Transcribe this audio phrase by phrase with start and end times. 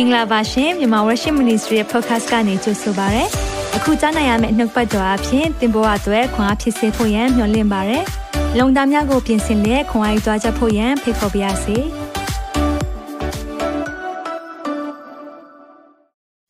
[0.00, 3.24] င်္ဂလာပါရှင်မြန်မာ Worship Ministry ရဲ့ podcast ကနေကြိုဆိုပါရစေ။
[3.76, 7.98] အခုကြားနိုင်ရမယ့်နှုတ်ပတ်တော်အဖြစ်သင်ပေါ်အပ်ွယ်ခွန်အားဖြစ်စေဖို့ယံမျှဝင့်ပါရစေ။
[8.58, 11.76] လုံတာများကိုပြင်ဆင်လက်ခွန်အားယူကြားချက်ဖို့ယံဖိတ်ခေါ်ပါရစေ။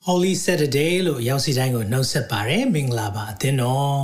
[0.07, 3.95] Holy Saturday လို့ရောက်စီတိုင်းကိုနှုတ်ဆက်ပါရစေ။မင်္ဂလာပါအသင်းတော်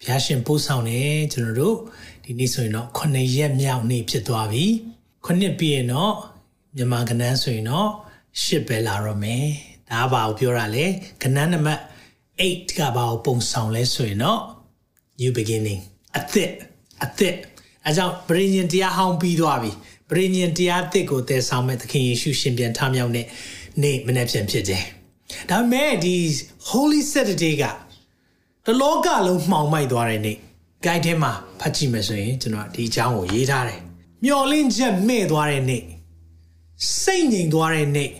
[0.00, 1.00] ဘုရားရှင်ပို့ဆောင်နေ
[1.32, 1.76] ကျွန်တော်တို့
[2.24, 4.64] ဒီနေ့ဆိုရင်တော့9ရက်မြောက်နေ့ဖြစ်သွားပြီ။
[5.26, 6.14] 9နှစ်ပြည့်ရင်တော့
[6.76, 7.90] မြန်မာကဏ္ဍဆိုရင်တော့
[8.42, 9.44] ရှစ်ပဲလာတော့မယ်
[9.90, 10.86] ဒါဘာကိုပြောတာလဲ
[11.22, 11.82] ကဏ္ဍနံပါတ်
[12.40, 14.40] 8ကဘာကိုပုံဆောင်လဲဆိုရင်တော့
[15.20, 15.80] new beginning
[16.16, 16.50] အသစ်
[17.04, 17.34] အသစ်
[17.86, 19.70] အဲကြောင့်ပရိညင်တရားဟောင်းပြီးသွားပြီ
[20.10, 23.26] ပရိညင်တရားအသစ်ကိုတည်ဆောင်မဲ့သခင်ယေရှုရှင်ပြန်ထမြောက်တဲ့
[23.82, 24.84] နေ့မနေ့ပြန်ဖြစ်တယ်
[25.50, 26.14] ဒါပေမဲ့ဒီ
[26.68, 27.64] holy saturday က
[28.66, 30.36] တလောကလုံးမှောင်မိုက်သွားတဲ့နေ့
[30.84, 33.80] guide ထဲမှာဖတ်ကြည့်မယ်ဆိုရင်ကျွန်တော်ဒီအကြောင်းကိုရေးထားတယ်
[34.24, 35.82] မျော်လင့်ချက်မဲ့သွားတဲ့နေ့
[37.02, 38.10] စိတ်ငြိမ်သွားတဲ့နေ့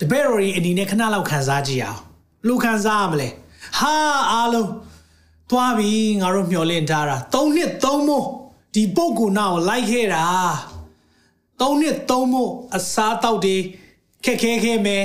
[0.00, 2.00] တပည့်တော်ကြီးအနေနဲ့ခဏလောက်ခံစားကြည့်အောင်
[2.46, 3.28] လူခံစားရမလဲ
[3.78, 3.94] ဟာ
[4.32, 4.70] အားလုံး
[5.50, 8.24] သွားပြီငါတို့မျှော်လင့်ထားတာ၃နှစ်၃မို့
[8.74, 10.24] ဒီပုတ်ကူနာကိုလိုက်ခဲ့တာ
[11.60, 13.56] ၃နှစ်၃မို့အစားတောက်တွေ
[14.24, 15.04] ခက်ခဲခဲမယ်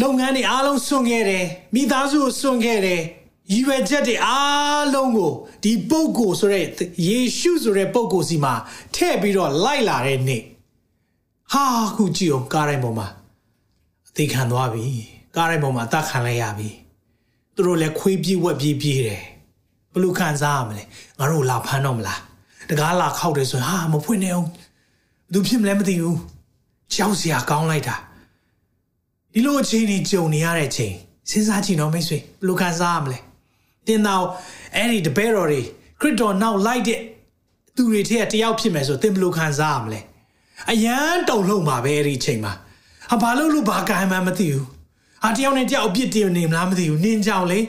[0.00, 3.02] လုပ်ငန်းတွေအားလုံးစွန့်ခဲ့တယ်မိသားစုကိုစွန့်ခဲ့တယ်
[3.52, 5.32] ရည်ရွယ်ချက်တွေအားလုံးကို
[5.64, 6.64] ဒီပုတ်ကိုဆိုတဲ့
[7.06, 8.54] ယေရှုဆိုတဲ့ပုတ်ကိုစီမှာ
[8.94, 10.42] ထည့်ပြီးတော့လိုက်လာတဲ့နေ့
[11.52, 11.64] ဟာ
[11.96, 13.08] ခုကြည့်အောင်ကားတိုင်းပေါ်မှာ
[14.08, 14.84] အသေးခံသွားပြီ
[15.36, 16.68] ကားတိုင်းပေါ်မှာအသက်ခံလိုက်ရပြီ
[17.54, 19.22] သူတို့လည်းခွေးပြေးဝက်ပြေးပြေးတယ်
[19.92, 20.82] ဘလို့ခံစားရမလဲ
[21.18, 22.20] ငါတို့လာဖမ်းတော့မလား
[22.70, 24.48] တကားလာခောက်တယ်ဆိုရင်ဟာမဖွင့်နေအောင်ဘ
[25.32, 26.18] သူဖြစ်မလဲမသိဘူး
[26.94, 27.96] ကြောက်စရာကောင်းလိုက်တာ
[29.32, 30.94] ဒီလိုအချိန်ကြီးကြုံနေရတဲ့ချိန်
[31.30, 33.18] စဉ်းစားကြည့်တော့မိတ်ဆွေဘလို့ခံစားရမလဲ
[33.86, 34.24] တင်တော့
[34.76, 35.60] အဲ့ဒီတပည့်တော်တွေ
[36.00, 37.00] ခရစ်တော်နောက်လိုက်တဲ့
[37.74, 40.00] သူတွေထဲကတယောက်ဖြစ်မယ်ဆိုသင်ဘလို့ခံစားရမလဲ
[40.70, 42.52] အယမ်းတုံလုံးပါပဲအဲ့ဒီချိန်မှာ
[43.10, 44.64] ဟာဘာလို့လို့ဘာကံမှမသိဘူး
[45.22, 47.60] ဟာတယောက်နဲ့တယောက်အပြစ်တင်နေမလားမသိဘူးနင်းကြောင်လေ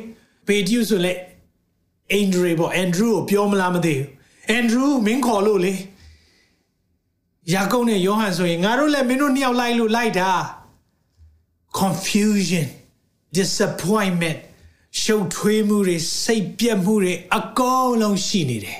[0.47, 1.13] ပေတျုဆိုလေ
[2.11, 4.07] အန်ဒရီပေါ့အန်ဒရူကိုပြောမလားမသိဘူး
[4.49, 5.73] အန်ဒရူမင်းခေါ်လို့လေ
[7.53, 10.31] ယာကုပ်နဲ့ယောဟန်ဆိုရင်ငါတို့လည်းမင်းတို့နှစ်ယောက်လိုက်လို့လိုက်တာ
[11.79, 12.67] confusion
[13.37, 14.39] disappointment
[15.01, 18.79] ရှုပ်ထွေးမှုတွေစိတ်ပြက်မှုတွေအကုန်လုံးရှိနေတယ်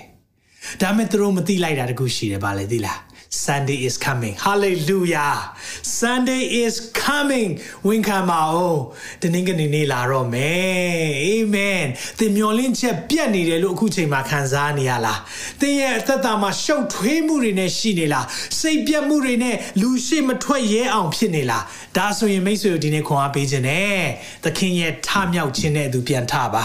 [0.82, 3.00] ဒါမဲ့သူတို့မသိလိုက်တာတခုရှိတယ်ဗာလေသိလား
[3.30, 5.36] Sunday is coming hallelujah
[5.82, 7.52] Sunday is coming
[7.88, 8.80] ဝင်ခံပါဦး
[9.22, 11.88] တနင်္ဂနွေနေ့လာတော့မယ် amen
[12.20, 15.20] သင်မျောလင့်ချက်ပြတ်နေတယ်လို့အခုချိန်မှာခံစားနေရလား
[15.62, 18.26] သင်ရဲ့အသက်တာမှာရှုပ်ထွေးမှုတွေနဲ့ရှိနေလား
[18.60, 21.64] စိတ်ပြတ်မှုတွေနဲ့လူရှိမထွက်ရဲအောင်ဖြစ်နေလား
[21.98, 24.02] ဒါဆိုရင်မိတ်ဆွေတို့ဒီနေ့ခွန်အားပေးခြင်းနဲ့
[24.44, 26.64] သခင်ရဲ့ထမြောက်ခြင်းနဲ့သူပြန်ထပါ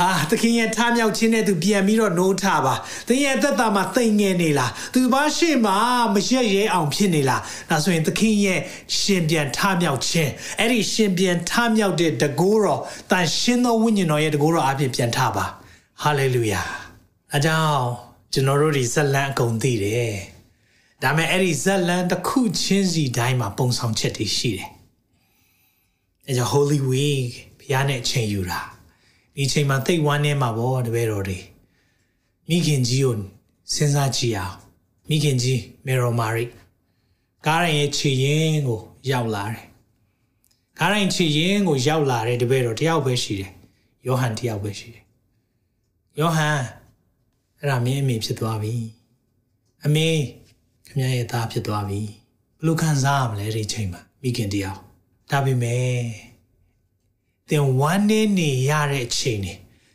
[0.00, 2.74] အာသခင်ရဲ့ထားမြောက်ခြင်းနဲ့သူပြန်ပြီးတော့နိုးထပါ
[3.08, 5.72] သင်ရဲ့အသက်တာမှာသိငယ်နေလားသူဘာရှိမှ
[6.14, 8.60] မရက်ရဲအောင်ဖြစ်နေလားဒါဆိုရင်သခင်ရဲ့
[8.98, 15.44] ရှင်ပြန်ထားမြောက်ခြင်းအဲ့ဒီရှင်ပြန်ထားမြောက်တဲ့တကိုးတော်တန်ရှင်းသောဝိညာဉ်တော်ရဲ့တကိုးတော်အပြင်ပြန်ထပါ
[16.02, 16.62] ဟာလေလုယာ
[17.36, 17.84] အကြောင်း
[18.32, 20.14] ကျွန်တော်တို့ဒီဇလန်အကုန်သိတယ်
[21.02, 24.70] ဒါမဲ့အဲ့ဒီဇလန်တစ်ခုချင်းစီတိုင်းမှာပုံဆောင်ချက်တွေရှိတယ်
[26.26, 28.60] အဲကြောင့် Holy Week ဘုရားနဲ့အချိန်ယူတာ
[29.36, 31.38] ဒီချိန်မှာသိဝမ်းနေမှာပေါ့တပည့်တော်တွေ
[32.48, 33.14] မိခင်ကြီးကို
[33.74, 34.56] စဉ်းစားကြည့်အောင်
[35.08, 36.44] မိခင်ကြီးမေရိုမာရီ
[37.46, 38.80] ကားရင်ရဲ့ခြေရင်ကို
[39.10, 39.64] ရောက်လာတယ်
[40.78, 43.52] ကားရင်ခြေရင်ကိုရောက်လာတဲ့တပည့်တော်တယောက်ပဲရှိတယ်
[44.06, 45.04] ယောဟန်တယောက်ပဲရှိတယ်
[46.18, 46.60] ယောဟန်
[47.58, 48.74] အဲ့ဒါမင်းအမေဖြစ်သွားပြီ
[49.84, 50.08] အမေ
[50.86, 52.00] ခမရဲ့သားဖြစ်သွားပြီ
[52.58, 54.80] ဘလို့ခံစားရမလဲဒီချိန်မှာမိခင်တယောက်
[55.30, 56.29] ဒါပေမဲ့
[57.50, 59.54] သင်ဝမ်းနေနေရတဲ့အချိန်တွေ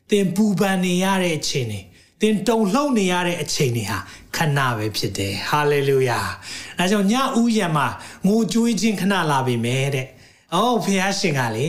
[0.09, 1.81] သင်ပူပန်နေရတဲ့အချိန်တွေ
[2.21, 3.99] သင်တုန်လှုပ်နေရတဲ့အချိန်တွေဟာ
[4.35, 6.19] ခဏပဲဖြစ်တယ်ဟာလေလုယာ
[6.79, 7.87] အဲကြောင့်ညဥ်ရံမှာ
[8.27, 10.07] ငိုကြွေးခြင်းခဏလာပြီမဲ့တဲ့
[10.55, 11.65] အော်ဖခင်ရှင်ကလေ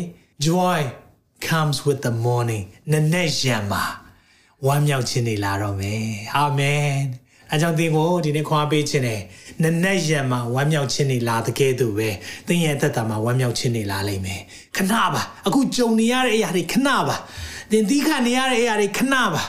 [0.46, 0.80] joy
[1.48, 3.84] comes with the morning နနဲ့ရံမှာ
[4.66, 6.06] ဝမ်းမြောက်ခြင်းတွေလာတော့မယ်
[6.36, 6.90] အာမင်
[7.52, 9.20] အဲကြောင့်သင်ကိုဒီနေ့ခွာပေးခြင်းနဲ့
[9.62, 12.08] နနက်ရံမှာဝမ်းမြောက်ခြင်းတွေလာတဲ့ကဲ့သို့ပဲ
[12.46, 14.40] သင်ရဲ့အသက်တာမှာဝမ်းမြောက်ခြင်းတွေလာလိမ့်မယ်
[14.76, 17.16] ခဏပါအခုကြုံနေရတဲ့အရာတွေခဏပါ
[17.70, 19.42] သင်သီးခံနေရတဲ့အရာတွေခဏပါ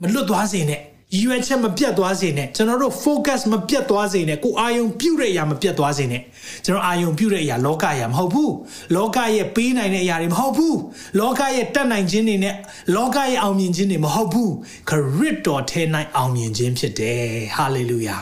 [0.00, 0.80] မလွတ်သွားစေနဲ့
[1.14, 6.22] ရည်ရွယ်ချက်မပြတ်သွားစေနဲ့ကျွန်တော်တို့ focus မပြတ်သွားစေနဲ့ကိုအာယုံပြုတ်တဲ့အရာမပြတ်သွားစေနဲ့
[6.64, 8.52] ကျွန်တော်အာယုံပြုတ်တဲ့အရာလောကအရာမဟုတ်ဘူး
[8.96, 10.78] လောကရဲ့ပေးနိုင်တဲ့အရာတွေမဟုတ်ဘူး
[11.20, 12.56] လောကရဲ့တတ်နိုင်ခြင်းတွေနဲ့
[12.96, 14.52] လောကရဲ့အောင်မြင်ခြင်းတွေမဟုတ်ဘူး
[14.88, 15.82] ခရစ်တော်ထဲ၌
[16.16, 17.20] အောင်မြင်ခြင်းဖြစ်တယ်
[17.56, 18.16] ဟာလေလုယာ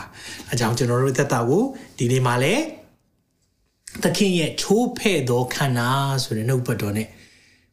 [0.51, 1.63] အကြောင်းကျွန်တော်တို့သက်တာကို
[1.97, 2.53] ဒီနေ့မှာလဲ
[4.03, 5.89] သခင်ရဲ့ချိုးဖဲ့သောခန္ဓာ
[6.23, 7.07] ဆိုတဲ့နှုတ်ပတ်တော်နဲ့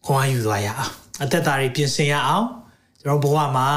[0.04, 0.92] ခွန်အားယူသွားရအောင်
[1.22, 2.46] အသက်တာတွေပြင်ဆင်ရအောင်
[3.00, 3.70] ကျွန်တော်ဘဝမှာ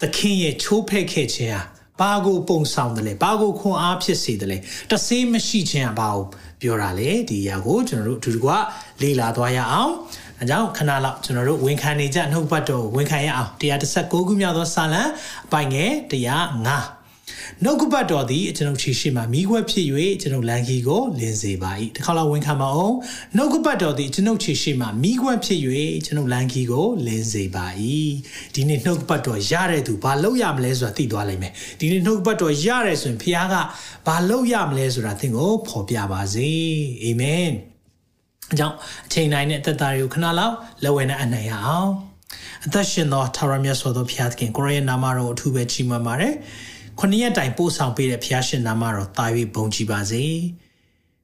[0.00, 1.60] သခင်ရဲ့ချိုးဖဲ့ခဲ့ခြင်းဟာ
[2.00, 4.58] ဘာကိုပုံဆောင်တယ်လဲဘာကိုခွန်အားဖြစ်စေတယ်လဲ
[4.90, 6.24] တဆေးမရှိခြင်းကဘာကို
[6.60, 8.50] ပြောတာလဲဒီအရာကိုကျွန်တော်တို့အတူတကွ
[9.02, 9.92] လေ့လာသွားရအောင်
[10.40, 15.02] အဲကြောင့်ခဏလောက်ကျွန်တော်တို့ဝန်ခံနေကြနှုတ်ပတ်တော်ဝန်ခံရအောင်116ခုမြောက်သောစာလံ
[15.46, 16.99] အပိုင်ငယ်105
[17.64, 19.86] နှုတ်ကပတ်တော်သည်ကျွန်ုပ်ခြေရှိမှမိခွက်ဖြစ်၍
[20.22, 22.96] ကျွန်ုပ်လန်ခီကိုလင်းစေပါ၏တစ်ခါလောက်ဝန်ခံပါအောင်
[23.36, 25.60] နှုတ်ကပတ်တော်သည်ကျွန်ုပ်ခြေရှိမှမိခွက်ဖြစ်၍
[26.04, 27.66] ကျွန်ုပ်လန်ခီကိုလင်းစေပါ၏
[28.54, 33.54] ဒီနေ့နှုတ်ကပတ်တော်ရတဲ့သူဘာလုပ်ရမလဲဆိုတာသိသွားလိမ့်မယ်ဒီနေ့နှုတ်ကပတ်တော်ရတယ်ဆိုရင်ဖခင်က
[34.06, 36.50] ဘာလုပ်ရမလဲဆိုတာသင်ကိုဖော်ပြပါစေ
[37.02, 37.50] အာမင်
[38.52, 38.76] အကြောင်း
[39.06, 41.90] အချိန်တိုင်းနဲ့အသက်တာတွေကိုခဏလောက်လက်ဝဲနဲ့အနိုင်ရအောင်
[42.66, 46.34] အသက်ရှင်သောထာဝရမြတ်စွာသောဘုရားသခင်ကိုရရဲ့နာမတော်အထူးပဲချီးမွမ်းပါတယ်
[47.02, 50.24] ခொနည်းရက်တိုင်ပို့ဆောင်ပေးတဲ့ဘုရားရှင်နာမတော်တာ၍ဘုန်းကြီးပါစေ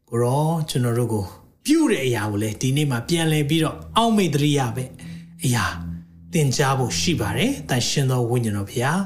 [0.08, 1.24] ကိုရောကျွန်တော်တို့ကို
[1.66, 4.84] ပြုတဲ့အရာကိုလည်းဒီနေ့မှာပြန်လည်ပြီးတော့အောက်မေ့တရိယာပဲ
[5.44, 5.64] အရာ
[6.32, 9.02] သင်ကြားဖို့ရှိပါတယ်တန်ရှင်သောဝိညာဉ်တော်ဘုရား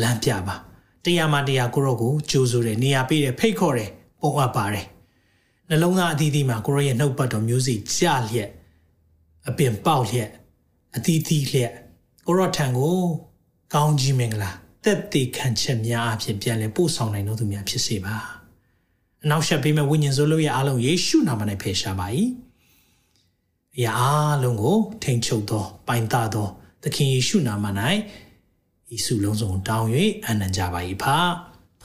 [0.00, 0.56] လမ်းပြပါ
[1.04, 4.86] တရားမှတရားကိုရောကိုကြိုးဆိုတယ်နေရာပေးတယ်ဖိတ်ခေါ်တယ်ပုံအပ်ပါတယ်
[5.68, 8.50] နှလုံးသားအသီးသီးမှာကိုရောရဲ့နှုတ်ပတ်တော်မျိုးစီကြလျက်
[9.48, 10.30] အပင်ပေါက်လျက်
[10.96, 11.72] အသီးသီးလျက်
[12.26, 12.98] ကိုရောထံကို
[13.74, 14.52] ကောင်းကြီးမင်္ဂလာ
[14.84, 18.16] တက်တည်ခံချက်များအဖြစ်ပြန်လည်ပို့ဆောင်နိုင်တော်သူများဖြစ်စေပါ
[19.24, 22.06] အနောက်ရှက်ပေးမဲ့ဝိညာဉ်စိုးလို့ရအားလုံးယေရှုနာမ၌ဖေရှားပါ၏
[23.76, 26.48] အရာအားလုံးကိုထိန်ချုပ်သောပိုင်တသော
[26.82, 27.66] သခင်ယေရှုနာမ၌
[28.90, 29.88] ယေရှုလုံးစုံတောင်း၍
[30.26, 31.16] အနံ့ကြပါ၏ဖာ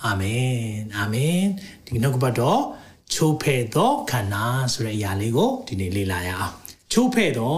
[0.03, 0.55] အာမင်
[0.97, 1.39] အာမင်
[1.85, 2.61] ဒီနှုတ်ကပတ်တော်
[3.13, 6.53] ချိုးဖဲ့သောခန္ဓာဆိုတဲ့အရာလေးကိုဒီနေ့လေ့လာရအောင်
[6.91, 7.55] ချိုးဖဲ့သော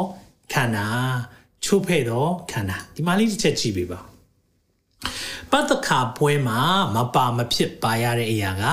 [0.54, 0.88] ခန္ဓာ
[1.66, 4.00] ချိုးဖဲ့သောခန္ဓာဒီမှာလေးတစ်ချက်ကြည့်ပေးပါ
[5.52, 6.60] ပတ်သက်ခါပွဲမှာ
[6.96, 8.64] မပါမဖြစ်ပါရတဲ့အရာက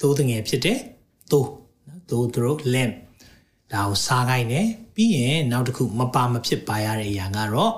[0.00, 0.78] သိုးတငယ်ဖြစ်တယ်
[1.30, 1.50] သိုး
[1.86, 2.94] နော်သိုးတို့ lamp
[3.72, 7.72] ဒါကိုစားခိုင်းတယ်ပြီးရင်နောက်တစ်ခုမပါမဖြစ်ပါရတဲ့အရာကတော့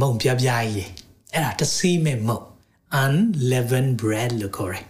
[0.00, 0.90] မုံပြပြကြီး
[1.32, 2.40] အဲ့ဒါတဆေးမဲ့မုံ
[3.02, 4.84] unleavened bread လို့ခေါ်တယ်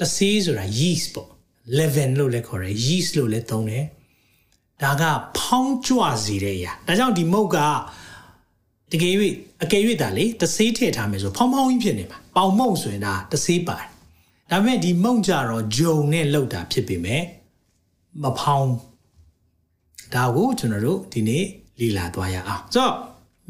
[0.00, 1.28] တဆေးဆိုတာ yeast ပေါ့
[1.78, 3.84] leaven လို့လည်းခေါ်တယ် yeast လို့လည်းသုံးတယ်
[4.82, 5.02] ဒါက
[5.38, 7.58] ဖောင်းကြွစေတဲ့အရာဒါကြောင့်ဒီမုတ်က
[8.92, 9.14] တကယ်၍
[9.62, 13.88] အကယ်၍ဒါလေတဆေးထည့်ထားမယ်ဆိုဖောင်းဖောင်းကြီးဖြစ်နေမှာပေါင်မုံဆိုရင်ဒါတဆေးပါတယ်
[14.50, 17.22] ဒါပေမဲ့ဒီမုံကြတော့ဂျုံနဲ့လောက်တာဖြစ်ပေမဲ့
[18.22, 18.72] မဖောင်း
[20.14, 21.44] ဒါကိုကျွန်တော်တို့ဒီနေ့
[21.80, 22.94] လေ့လာသွားရအောင်ဆိုတော့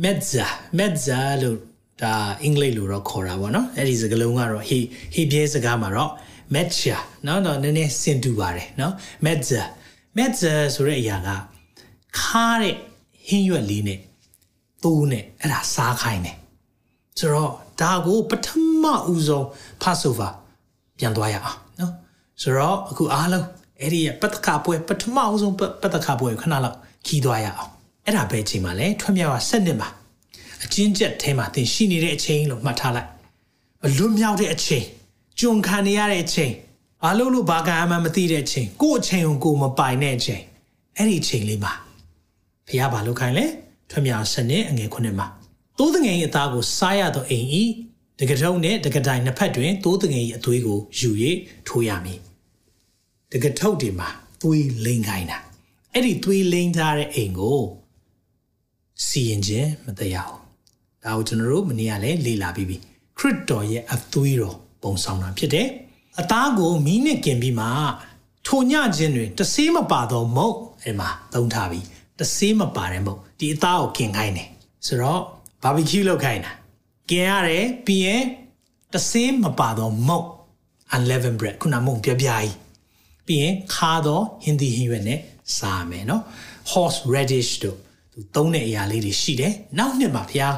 [0.02, 0.46] mezza
[0.78, 1.58] mezza လို့
[2.02, 4.78] ဒါအင်္ဂလိပ်လိုတော့ခေါ်တာပေါ့နော်အဲ့ဒီစကားလုံးကတော့ဟေ
[5.14, 6.10] ဟေပြဲစကားမှာတော့
[6.54, 6.96] mezza
[7.26, 8.92] နော်တော့နည်းနည်းစင်တူပါတယ်နော်
[9.24, 9.62] mezza
[10.16, 11.28] mezza ဆိုတဲ့အရာက
[12.20, 12.76] ခါတဲ့
[13.26, 13.98] ဟင်းရွက်လေးနဲ့
[14.82, 16.36] သိုးနဲ့အဲ့ဒါစားခိုင်းတယ်
[17.18, 18.48] ဆိုတော့ဒါကိုပထ
[18.82, 19.44] မဦးဆုံး
[19.82, 20.30] Passover
[20.98, 21.92] ပြန်သွားရအောင်နော်
[22.42, 23.46] ဆိုတော့အခုအားလုံး
[23.80, 26.76] အဲ့ဒီပတ္တခါပွဲပထမဦးဆုံးပတ္တခါပွဲခဏလောက်
[27.06, 27.70] ခီးသွားရအောင်
[28.06, 29.88] အဲ့ဒါပဲအချိန်မှာလဲထွတ်မြောက်ရ7နှစ်မှာ
[30.64, 33.08] အချင်းချက်ထဲမှာသင်ရှိနေတဲ့အချိန်လို့မှတ်ထားလိုက်
[33.82, 34.84] မလွတ်မြောက်တဲ့အချိန်
[35.40, 36.52] ကြုံခံနေရတဲ့အချိန်
[37.02, 40.42] ဘာလို့လို့ဘာကမှမသိတဲ့အချိန်ကို့အချိန်ကိုကိုမပိုင်တဲ့အချိန်
[40.96, 41.72] အဲ့ဒီအချိန်လေးမှာ
[42.66, 43.46] ဘုရားဘာလုပ်ခိုင်းလဲ
[43.92, 45.26] ထွတ်မြောက်7နှစ်အငယ်9မှာ
[45.78, 47.64] သိုးတငယ်ရဲ့အသားကိုစားရသောအိမ်ဤ
[48.20, 51.10] တကထုံနဲ့တကတိုင်နှစ်ဖက်တွင်သိုးတငယ်၏အသွေးကိုယူ၍
[51.68, 52.20] ထိုးရမည်
[53.32, 54.08] တကထုပ်တွေမှာ
[54.42, 55.38] သွေးလိမ်ခိုင်းတာ
[55.92, 57.60] အဲ့ဒီသွေးလိမ်ထားတဲ့အိမ်ကို
[59.06, 60.42] စီရင်ခြင်းမတရားဘူး
[61.04, 62.76] ဒါကိုကျွန်တော်တို့မနေ့ကလည်းလေ့လာပြီးပြီ
[63.18, 65.68] ခရစ်တော်ရဲ့အသွေးတော်ပုံဆောင်တာဖြစ်တယ်
[66.20, 67.66] အသားကိုမီးနဲ့กินပြီးမှ
[68.46, 71.86] ထိုညခြင်းတွင်တဆေးမပါတော့မုတ်အဲ့မှာသုံးထားပြီး
[72.19, 74.49] တဆေးမပါတဲ့မုတ်ဒီအသားကိုกินခိုင်းတယ်
[74.85, 75.21] ဆိုတော့
[75.63, 76.51] ဘာဘီကျူလုပ်ခိုင်းတာ
[77.09, 78.23] กินရတယ်ပြီးရင်
[78.93, 80.27] တဆေးမပါတော့မုတ်
[80.95, 82.53] unleavened bread ခုနမုံပြပြကြီး
[83.27, 85.19] ပြီးရင်ခါတော့ဟင်းသီးဟင်းရွက်နဲ့
[85.57, 86.23] စားမယ်နော်
[86.71, 87.77] horse radish တို့
[88.11, 90.55] သူသုံးတဲ့အရာလေးတွေရှိတယ်နောက်နှစ်မှာဖျား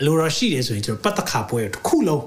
[0.00, 2.24] အလိုတော်ရှိတယ်ဆိုရင်ကျွန်တော်ပတ်သက်ခါပွဲတစ်ခုလုံး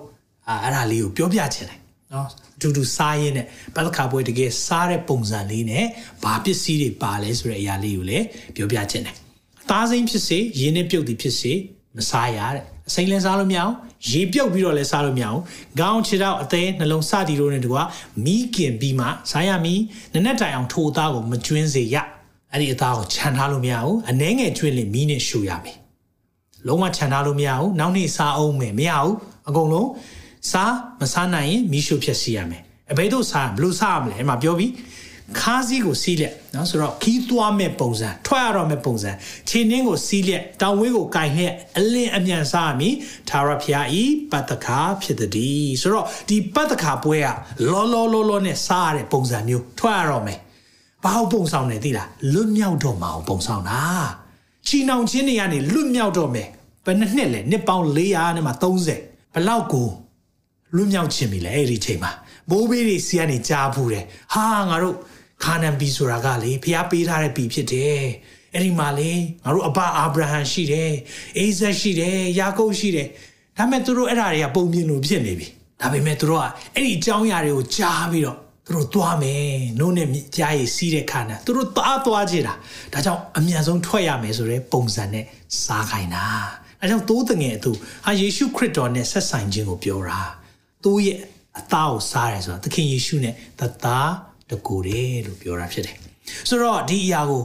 [0.47, 1.79] အာအဲ့ဒါလေးကိုပြောပြချင်တယ်
[2.13, 5.84] နော်အ တူတူစားရင်းနဲ့ပတ်သက်ခါပွဲတကယ်စားတဲ့ပုံစံလေးနဲ့
[6.22, 8.24] ဘာပစ္စည်းတွေပါလဲဆိုတဲ့အရာလေးကိုလည်း
[8.56, 9.16] ပြောပြချင်တယ်
[9.62, 11.52] အသားစိမ်းဖြစ်စေရင်းနဲ့ပြုတ်သည်ဖြစ်စေ
[11.96, 13.74] မစားရတဲ့အစိမ်းလဲစားလို့မရအောင်
[14.10, 15.40] ရေပြုတ်ပြီးတော့လဲစားလို့မရအောင်
[15.78, 17.82] ခေါင်းခြေထောက်အသေးနှလုံးစသည်တို့နဲ့တကွာ
[18.24, 19.80] မီးကင်ပြီးမှစားရမည်
[20.14, 21.96] နနက်တိုင်အောင်ထိုအသားကိုမကျွင်းစေရ
[22.52, 25.76] အဲ့ဒီအသားကိုခြံထားလို့မရဘူးအနှဲငယ်ကျွင်းလင်မီးနဲ့ရှူရမယ်
[26.66, 29.14] လုံးဝခြံထားလို့မရဘူးနောက်နေ့စားအောင်မယ်မရဘူး
[29.48, 29.88] အကုန်လုံး
[30.50, 34.72] စားမစားနိုင်ရင်မီးရှို့ဖြစ်စီရမယ်အဘယ်တို့စားဘလို့စားရမလဲအဲ့မှာပြောပြီး
[35.40, 39.10] ခါးစည်းကိုစီးလက်နော်ဆိုတော့ခီးသွားမဲ့ပုံစံထွက်ရတော့မဲ့ပုံစံ
[39.48, 42.94] ခြေနှင်းကိုစီးလက်တောင်ဝေးကိုကင်လျက်အလင်းအမြန်စားရမည်
[43.28, 47.28] သာရဖျားဤပတ္တခါဖြစ်သည်ဆိုတော့ဒီပတ္တခါပွဲက
[47.70, 50.38] လောလောလောလောနဲ့စားရတဲ့ပုံစံမျိုးထွက်ရတော့မယ်
[51.04, 53.82] ဘာဟုတ်ပုံဆောင်နေသိလားလွတ်မြောက်တော့မှာပုံဆောင်တာ
[54.66, 56.48] ချီနှောင်ချင်းတွေကနေလွတ်မြောက်တော့မယ်
[56.84, 58.52] ဘယ်နှစ်နှစ်လဲနှစ်ပေါင်း400နဲ့မှ
[58.92, 59.88] 30ဘလောက်ကို
[60.76, 62.12] လွတ်မြောက်ခြင်းပြီလေအဲ့ဒီချိန်မှာ
[62.50, 64.96] မိုးဘေးတွေစီကနေကြားဘူးတယ်ဟာငါတို့
[65.44, 68.00] ခါနန်ပြီဆိုတာကလေဖျားပေးထားတဲ့ပြီဖြစ်တယ်
[68.54, 69.10] အဲ့ဒီမှာလေ
[69.44, 70.92] ငါတို့အဘအာဗြဟံရှိတယ်
[71.38, 73.08] အိဇက်ရှိတယ်ယာကုပ်ရှိတယ်
[73.58, 75.46] ဒါပေမဲ့သူတို့အဲ့ဓာတွေကပုံပြင်လို့ဖြစ်နေပြီ
[75.80, 79.44] ဒါပေမဲ့သူတို့ကအဲ့ဒီအကြောင်းအရာတွေကိုကြားပြီးတော့သူတို့သွားမယ်
[79.78, 82.54] နို့နဲ့ကြားရည်စီးတဲ့ခါနဲ့သူတို့သွားသွားကြတာ
[82.92, 85.24] ဒါကြောင့်အမြန်ဆုံးထွက်ရမယ်ဆိုတဲ့ပုံစံနဲ့
[85.64, 86.24] စားခိုင်းတာ
[86.80, 87.70] အဲကြောင့်သိုးတငယ်သူ
[88.06, 90.20] ဟာယေရှုခရစ်တော်နဲ့ဆက်ဆိုင်ခြင်းကိုပြောတာ
[90.84, 91.18] သူ့ရဲ့
[91.58, 94.12] အသားကိုစားတယ်ဆိုတာသခင်ယေရှုနဲ့တသား
[94.50, 95.96] တကူတယ်လို့ပြောတာဖြစ်တယ်
[96.48, 97.42] ဆိုတော့ဒီအရာကို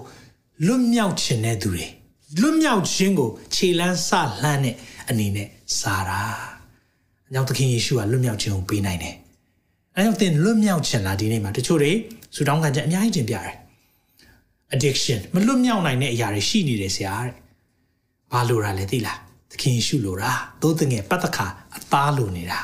[0.65, 1.85] လွတ်မြောက်ခြင်းတဲ့သူတွေ
[2.41, 4.09] လွတ်မြောက်ခြင်းကိုခြေလန်းဆ
[4.41, 4.75] လှမ်းတဲ့
[5.09, 5.47] အနေနဲ့
[5.79, 6.21] စားတာ
[7.27, 9.15] အကြောင်းသခင်ယေရှုကလွတ်မြောက်ခြင်းကိုပေးနိုင်တယ်
[9.95, 11.91] အဲကြောင့်သင်လွတ်မြောက်ခြင်းလားဒီနေ့မှာတချို့တွေ
[12.35, 13.55] ဆူတောင်းခံချက်အများကြီးတင်ပြတယ်
[14.73, 17.33] addiction မလွတ်မြောက်နိုင်တဲ့အရာတွေရှိနေတယ်ဆရာတဲ့
[18.31, 19.19] ဘာလို့ရလဲသိလား
[19.51, 22.59] သခင်ယေရှုလိုတာသို့တငယ်ပတ်သက်ခါအသားလိုနေတာ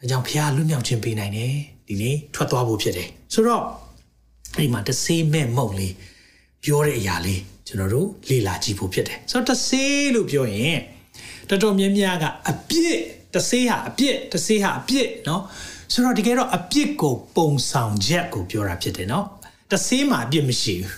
[0.00, 1.54] အဲကြောင့်ဖခင်လွတ်မြောက်ခြင်းပေးနိုင်တယ်
[1.88, 3.62] ဒီနေ့ထွက်သွားဖို့ဖြစ်တယ်ဆိုတော့
[4.56, 5.94] အဲ့ဒီမှာတဆေးမဲ့မုံလေး
[6.64, 10.78] ပြောတဲ့အရာလေးကျွန်တော်တို့လေ့လာကြည့်ဖို့ဖြစ်တယ်ဆိုတော့တဆေးလို့ပြောရင်
[11.48, 12.98] တော်တော်များများကအပြစ်
[13.34, 15.40] တဆေးဟာအပြစ်တဆေးဟာအပြစ်เนาะ
[15.92, 19.24] ဆိုတော့တကယ်တော့အပြစ်ကိုပုံဆောင်ချက်ကိုပြောတာဖြစ်တယ်เนาะ
[19.72, 20.94] တဆေးမှာအပြစ်မရှိဘူး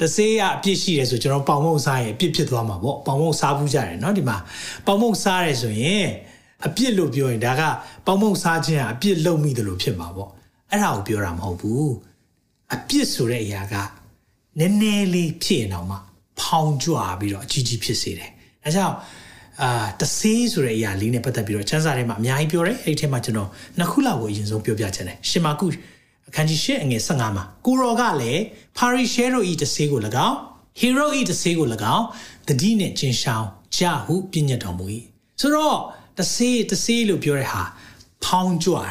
[0.00, 4.36] တဆေးကအပြစ်ရှိတယ်ဆိုကျွန်တော်ပေါင်မုံစားရင်အပြစ်ဖြစ်သွားမှာပေါ့ပေါင်မုံစားဘူးကြတယ်เนาะဒီမှာ
[4.86, 6.06] ပေါင်မုံစားရဲဆိုရင်
[6.65, 7.61] အပြစ်လို့ပြောရင်ဒါက
[8.05, 10.29] ပေါင်မုံစားခြင်းကအပြစ်လုပ်မိတယ်လို့ဖြစ်မှာပေါ့
[10.71, 11.91] အဲ့ဒါကိုပြောတာမဟုတ်ဘူး
[12.73, 13.75] အပြစ်ဆိုတဲ့အရာက
[14.59, 15.97] နည်းနည်းလေးဖြစ်ရင်တော့မှ
[16.39, 18.29] ဖောင်းကြွပြီးတော့အကြီးကြီးဖြစ်စေတယ်
[18.65, 18.95] အဲကြောင့်
[19.61, 25.65] အာတဆေးဆိုတဲ့အရာလေးနဲ့ပတ်သက်ပြီးတော့ချမ်းစာထဲမှာအများကြီးပြောတယ်အဲ့ဒီထဲမှာကျွန်တော်နှစ်ခုလောက်ကိုအရင်ဆုံးပြောပြချင်တယ်ရှင်မာကု
[26.29, 28.41] အခန်းကြီး၈အငယ်15မှာကိုရောကလည်း
[28.77, 30.37] ပါရီရှဲရိုဤတဆေးကို၎င်း
[30.79, 32.05] ဟီရိုဤတဆေးကို၎င်း
[32.47, 34.85] တတိနဲ့ကျင်ရှောင်းကြဟုပြညတ်တော်မူ၏
[35.39, 35.77] ဆိုတော့
[36.17, 37.61] တဆေးတဆေးလို့ပြောတဲ့ဟာ
[38.23, 38.85] ဖောင်းကြွတာ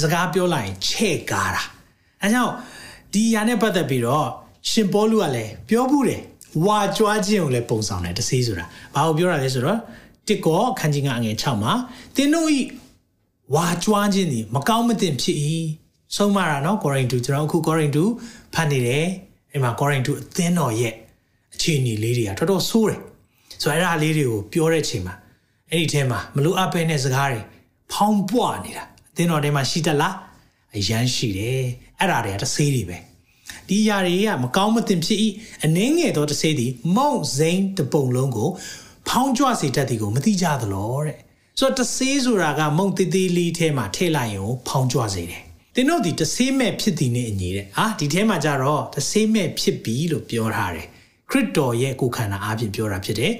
[0.00, 1.62] စကားပြောလိုက်ရင်ချဲ့ကားတာ
[2.22, 2.52] အဲကြောင့်
[3.12, 4.28] ဒီຢာနဲ့ပတ်သက်ပြီးတော့
[4.70, 6.22] ရှင်ပေါလုကလည်းပြောဘူးတယ်
[6.64, 8.64] ဝါကြွားခြင်းကိုလည်းပုံဆောင်တယ်တဆေးဆိုတာ
[8.94, 9.78] ဘာကိုပြောတာလဲဆိုတော့
[10.28, 11.72] တစ်ကောခန်းကြီးကအငယ်6မှာ
[12.16, 12.60] သင်တို့ဤ
[13.54, 15.36] ဝါကြွားခြင်းသည်မကောင်းမသင့်ဖြစ်၏
[16.16, 18.04] ဆုံးမတာနော်ကောရိန္သုကျွန်တော်အခုကောရိန္သု
[18.54, 19.06] ဖတ်နေတယ်
[19.52, 20.94] အဲ့မှာကောရိန္သုအသင်းတော်ရဲ့
[21.54, 23.00] အခြေအနေလေးတွေကတော်တော်ဆိုးတယ်
[23.62, 25.14] ဆိုတော့အဲ့ဒါလေးတွေကိုပြောတဲ့ချိန်မှာ
[25.72, 27.40] အဲ့ဒီထဲမှာမလို့အပ်ပဲနဲ့စကားတွေ
[27.92, 30.14] ဖောင်းပွားနေတာအသင်းတော်ထဲမှာရှိတတ်လား
[30.76, 31.64] အရန်ရှိတယ်
[31.98, 32.98] အဲ့ဒါတွေကတဆေးတွေပဲ
[33.68, 35.18] ဒီຢာတွေကမကောင်းမသင့်ဖြစ်၏
[35.64, 38.50] အနှင်းငယ်သောတဆေးသည်မုံစိမ့်တပုံလုံးကို
[39.08, 41.16] ဖောင်းကြွစေတတ်သည်ကိုမသိကြသလောတဲ့
[41.58, 45.42] ဆိုတော့တဆေးဆိုတာကမုံသေးသေးလေးထဲမှာထည့်လိုက်ရင်ဖောင်းကြွစေတယ်
[45.74, 50.86] တင်တို့ဒီတဆေးမဲ့ဖြစ်သည်နဲ့အညီတဲ့ဟာဒီထဲမှာကြတော့တဆေးမဲ့ဖြစ်ပြီလို့ပြောထားတယ်
[51.30, 53.32] ခရစ်တော်ရဲ့ကိုယ်ခန္ဓာအားဖြင့်ပြောတာဖြစ်တယ်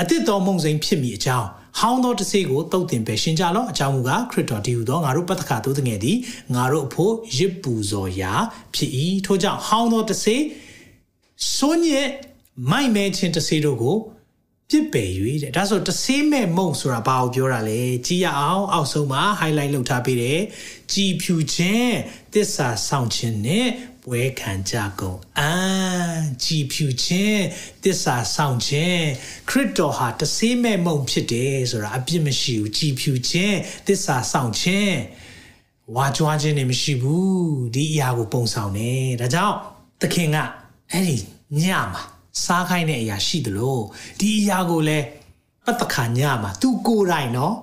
[0.00, 6.16] အသစ်တော်မုံစိမ့်ဖြစ်မိအကြောင်း ဟောင်းသောတဆေးကိုတုတ်တင်ပဲရှင်းကြလော့အကြောင်းမူကားခရစ်တော်တည်ဟူသောငါတို့ပတ္တခါသို့တငယ်သည်
[6.54, 8.32] ငါတို့အဖို့ရစ်ပူဇော်ရာ
[8.74, 8.90] ဖြစ်၏
[9.26, 10.42] ထို့ကြောင့်ဟောင်းသောတဆေး
[11.54, 12.10] စွညက်
[12.70, 13.96] မိုက်မဲခြင်းတဆေးတို့ကို
[14.70, 15.10] ပြစ်ပယ်၍
[15.42, 20.40] တဲ့ဒါဆိုတဆေးမဲ့မုံဆိုတာဘာကိုပြောတာလဲကြည်ရအောင်အောက်ဆုံးမှာ highlight လုပ်ထားပေးတယ်
[20.92, 21.94] ကြည်ဖြူခြင်း
[22.34, 23.66] တစ္ဆာဆောင်ခြင်းနဲ့
[24.04, 25.52] ပွဲခံကြကုန်အာ
[26.44, 27.42] ကြည်ဖြူခြင်း
[27.84, 29.04] တစ္ဆာဆောင်ခြင်း
[29.50, 33.56] ခရစ်တော်ဟာတဆေးမဲ့မုံဖြစ်တယ်ဆိုတာအပြစ်မရှိဘူးကြည်ဖြူခြင်း
[33.86, 34.96] တစ္ဆာဆောင်ခြင်း
[35.96, 37.34] ဝါကြွားခြင်းနေမရှိဘူး
[37.74, 39.56] ဒီအရာကိုပုံဆောင်တယ်ဒါကြောင့်
[40.00, 40.36] သခင်က
[40.90, 41.16] အဲ့ဒီ
[41.60, 42.02] ညမှာ
[42.44, 43.78] စားခိုင်းတဲ့အရာရှိသလို
[44.20, 45.06] ဒီအရာကိုလည်း
[45.64, 47.54] ပတ်သက်ခါညမှာသူကိုယ်တိုင်နော်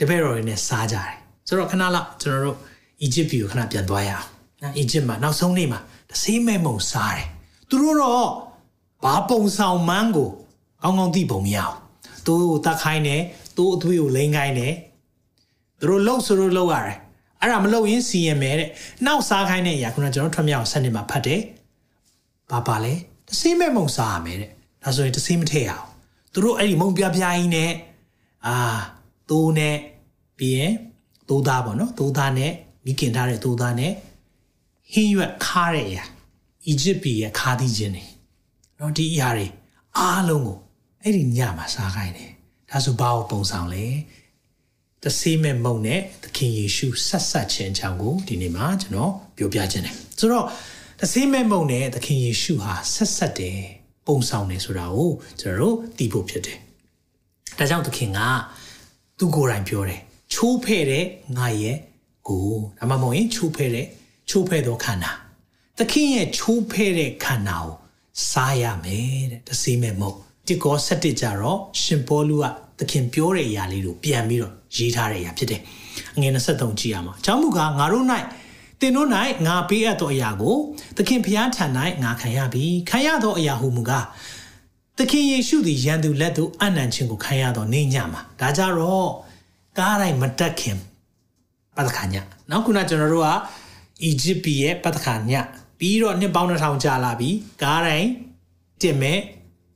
[0.00, 1.10] တပည့်တော်တွေနဲ့စားကြတယ်
[1.48, 2.58] ဆိုတော့ခဏလောက်ကျွန်တော်တို့
[3.02, 4.33] အီဂျစ်ပြည်ကိုခဏပြန်သွားရအောင်နော်
[4.76, 5.80] အီဂျစ်မှာနောက်ဆုံးနေ့မှာ
[6.10, 7.26] တဆေးမဲ့မုံစားတယ်
[7.68, 8.30] သူတို့တော့
[9.04, 10.30] ဘာပုံဆောင်မန်းကို
[10.82, 11.74] ကောင်းကောင်းသိပုံမရအောင်
[12.26, 13.20] သူကိုတတ်ခိုင်းတယ်
[13.56, 14.72] သူ့အသွေးကိုလိမ့်ခိုင်းတယ်
[15.80, 16.98] သူတို့လှုပ်ဆိုလို့လှုပ်ရတယ်
[17.40, 18.68] အဲ့ဒါမလှုပ်ရင်စီရင်မယ်တဲ့
[19.06, 21.40] နောက်စားခိုင်းတဲ့အရာခုနကျွန်တော်ထွက်မြောက်ဆက်နေမှာဖတ်တယ်
[22.50, 22.92] ဘာပါလဲ
[23.28, 24.50] တဆေးမဲ့မုံစားရမယ်တဲ့
[24.82, 25.86] ဒါဆိုရင်တဆေးမထည့်ရအောင်
[26.32, 27.70] သူတို့အဲ့ဒီမုံပြပြားကြီးနဲ့
[28.46, 28.56] အာ
[29.30, 29.76] သိုးနဲ့
[30.38, 30.72] ပြီးရင်
[31.28, 32.52] သိုးသားပေါ့နော်သိုးသားနဲ့
[32.84, 33.92] မိခင်ထားတဲ့သိုးသားနဲ့
[34.94, 36.04] ဟင်းရွက်ခါတဲ့အရာ
[36.66, 38.04] အီဂျစ်ပြည်ရဲ့ခါသီးခြင်းတွေ
[38.78, 39.46] နော်ဒီအရာတွေ
[39.98, 40.58] အားလုံးကို
[41.02, 42.30] အဲ့ဒီညမှာစားခိုင်းတယ်
[42.70, 43.86] ဒါဆိုဘာကိုပုံဆောင်လဲ
[45.02, 50.46] တဆေးမဲ့မုံနဲ့သခင်ယေရှုဆက်ဆက်ခြင်းအကြောင်းကိုဒီနေ့မှာကျွန်တော်ပြောပြခြင်းတယ်ဆိုတော့
[51.00, 53.60] တဆေးမဲ့မုံနဲ့သခင်ယေရှုဟာဆက်ဆက်တယ်
[54.06, 55.10] ပုံဆောင်တယ်ဆိုတာကို
[55.40, 56.58] ကျွန်တော်တို့သိဖို့ဖြစ်တယ်
[57.58, 58.20] ဒါကြောင့်သခင်က
[59.18, 60.00] သူကိုယ်တိုင်ပြောတယ်
[60.32, 61.04] ချိုးဖဲ့တဲ့
[61.36, 61.76] ငါရဲ့
[62.28, 62.48] ကို
[62.78, 63.86] ဒါမှမဟုတ်ရင်ချိုးဖဲ့တဲ့
[64.28, 65.12] ချိုးဖဲ့သောခန္ဓာ
[65.78, 67.74] သခင်ရဲ့ချိုးဖဲ့တဲ့ခန္ဓာကို
[68.30, 70.12] စားရမယ်တဲ့တဆေးမဲ့မုံ
[70.46, 72.44] ဒီကောဆက်တစ်ကြတော့ရှင်ပေါလုက
[72.78, 75.60] သခင်ပြောတဲ့အရာလေးကိုပြန်ပြီးတော့ရေးထားတဲ့အရာဖြစ်တယ်
[76.16, 78.06] အငယ်23ကြည့်ရမှာအကြောင်းမူကားငါတို့၌
[78.80, 79.08] တင်တို့၌
[79.46, 80.56] ငါပေးအပ်သောအရာကို
[80.96, 81.64] သခင်ဖျားထံ၌
[82.04, 84.04] ငါခံရပြီခံရသောအရာဟုမူကား
[84.98, 89.10] သခင်ယေရှုသည်ရန်သူလက်သို့အနံ့ခြင်းကိုခံရသောနေညမှာဒါကြတော့
[89.78, 90.76] ကားတိုင်းမတက်ခင်
[91.76, 92.14] ပတခါည
[92.50, 93.30] နောက်ခုနကျွန်တော်တို့က
[94.02, 95.32] အီဂျစ်ပြည်ရဲ့ပတခါည
[95.78, 97.30] ပြီးတော့နှစ်ပေါင်း2000ကြာလာပြီ
[97.62, 98.10] ကားတိုင်း
[98.80, 99.20] တင်မဲ့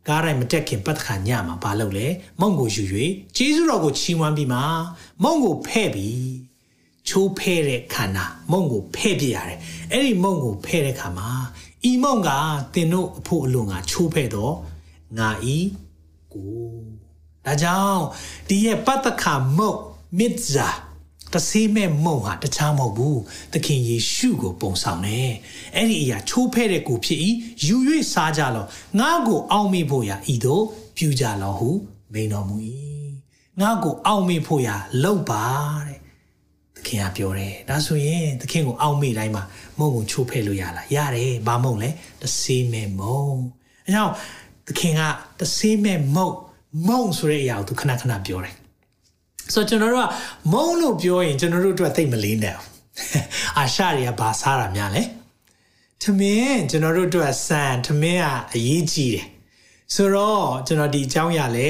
[0.08, 2.06] ကားတိုင်းမတက်ခင်ပတခါညမှာဘာလုပ်လဲ
[2.40, 2.82] မုံကိုယူ၍
[3.36, 4.60] ဂျေဇုတော်ကိုချီးမွမ်းပြီးမှ
[5.22, 6.28] မုံကိုဖဲ့ပြီး
[7.08, 9.58] ချိုးဖဲ့တဲ့ခန္ဓာမုံကိုဖဲ့ပြရတယ်
[9.92, 11.30] အဲ့ဒီမုံကိုဖဲ့တဲ့ခါမှာ
[11.90, 12.30] ဤမုံက
[12.74, 14.54] တင်တို့အဖို့အလို့ငါချိုးဖဲ့တော့
[15.18, 15.56] ငါဤ
[16.34, 16.52] ကို
[17.46, 18.02] ဒါကြောင့်
[18.48, 19.78] ဒီရဲ့ပတ္တခါမုတ်
[20.18, 20.68] မစ်ဇာ
[21.34, 23.20] တဆေးမဲ့မုံဟာတခြားမဟုတ်ဘူး
[23.52, 25.32] သခင်ယေရှုကိုပုံဆောင်တယ်
[25.74, 27.20] အဲ့ဒီအရာချိုးဖဲ့တဲ့ကိုဖြစ်၏
[27.66, 27.76] ယူ၍
[28.12, 28.64] စားကြလော
[28.98, 30.64] ငါကိုအောက်မေ့ဖို့ရာဤသို့
[30.96, 31.70] ပြုကြလောဟု
[32.12, 32.56] မိန်တော်မူ၏
[33.60, 35.44] ငါကိုအောက်မေ့ဖို့ရာလောက်ပါ
[35.86, 35.98] တဲ့
[36.76, 39.44] သခင်ကပြောတယ်ဒါဆိုရင်သခင်ကိုအောက်မေ့တိုင်းမှာ
[39.78, 41.90] မုံကိုချိုးဖဲ့လို့ရလားရတယ်ဘာမုံလဲ
[42.22, 43.22] တဆေးမဲ့မုံ
[43.86, 44.12] အဲကြောင့်
[44.66, 45.02] သခင်က
[45.40, 46.28] တဆေးမဲ့မုံ
[46.88, 48.54] မုံဆိုတဲ့အရာကိုသူခဏခဏပြောတယ်
[49.54, 50.08] ဆိုတော့ကျွန်တော်တို့က
[50.52, 52.56] မုံလို့ပြောရင်ကျွန်တော်တို့အတွက်သိမလေးနဲ့
[53.58, 55.02] အာရှတွေကဘာစားတာများလဲ
[56.02, 59.26] ထမင်းကျွန်တော်တို့အတွက်ဆန်ထမင်းကအရေးကြီးတယ်
[59.94, 61.68] ဆိုတော့ကျွန်တော်ဒီအကြောင်းအရာလဲ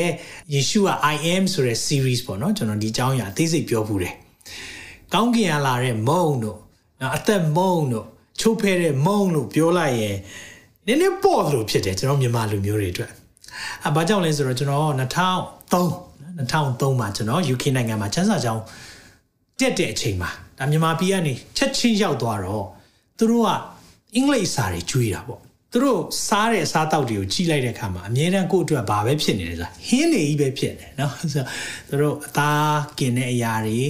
[0.52, 4.14] ယေရှုက I am ဆိုတဲ့ series ပေါ့နော်ကျွန်တော်ဒီအကြောင်းအရာအသေးစိတ်ပြောဖူးတယ်
[5.14, 6.58] ကောင်းကင်ကလာတဲ့မုံတို့
[7.00, 8.06] နော်အသက်မုံတို့
[8.40, 10.16] ချိုးဖဲတဲ့မုံလို့ပြောလိုက်ရင်
[10.86, 13.12] နည်းနည်းပေါ့လို့ဖြစ်တယ်ကျွန်တော်မြန်မာလူမျိုးတွေအတွက်
[13.84, 16.07] အဲဘာကြောင့်လဲဆိုတော့ကျွန်တော်2003
[16.37, 18.63] 2003မှာကျွန်တော် UK နိုင်ငံမှာချမ်းစာကြောင်း
[19.59, 22.65] တက်တဲ့အချိန်မှာဒါမြန်မာပြည်ကနေချက်ချင်းရောက်သွားတော့
[23.17, 23.49] သူတို့က
[24.15, 25.41] အင်္ဂလိပ်စာတွေကျွေးတာပေါ့
[25.71, 31.47] သူတို့စားတဲ့အစားတောက်တွေကိုကြီးလိုက်တဲ့အခါမှာအမြဲတမ်းကိုယ့်အတွက်ဘာပဲဖြစ်နေလဲဆိုတာဟင်းနေကြီးပဲဖြစ်နေเนาะဆိုတော့
[31.87, 33.81] သူတို့အသားกินတဲ့အရာတွေ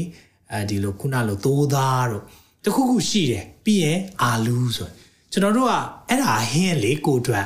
[0.52, 2.24] အဲဒီလိုခုနလိုသိုးသားတို့
[2.66, 4.90] တခုခုရှိတယ်ပြီးရင်အာလူးဆို
[5.32, 5.74] ကျွန်တော်တို့က
[6.10, 7.46] အဲ့ဒါဟင်းလေကိုအတွက်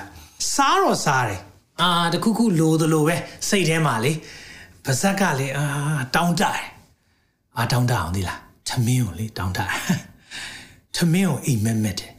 [0.53, 1.41] စားတော့စားတယ်
[1.81, 3.15] အာတခုခုလိုသလိုပဲ
[3.49, 4.11] စိတ်ထဲမှာလေ
[4.84, 5.64] ပါဇက်ကလည်းအာ
[6.14, 6.62] တောင်းတတယ်
[7.56, 9.70] အာတောင်းတအောင်ဒီလားထမင်းကိုလေတောင်းတတယ်
[10.96, 12.12] ထမင်းကိုအိမ်မက်မက်တယ်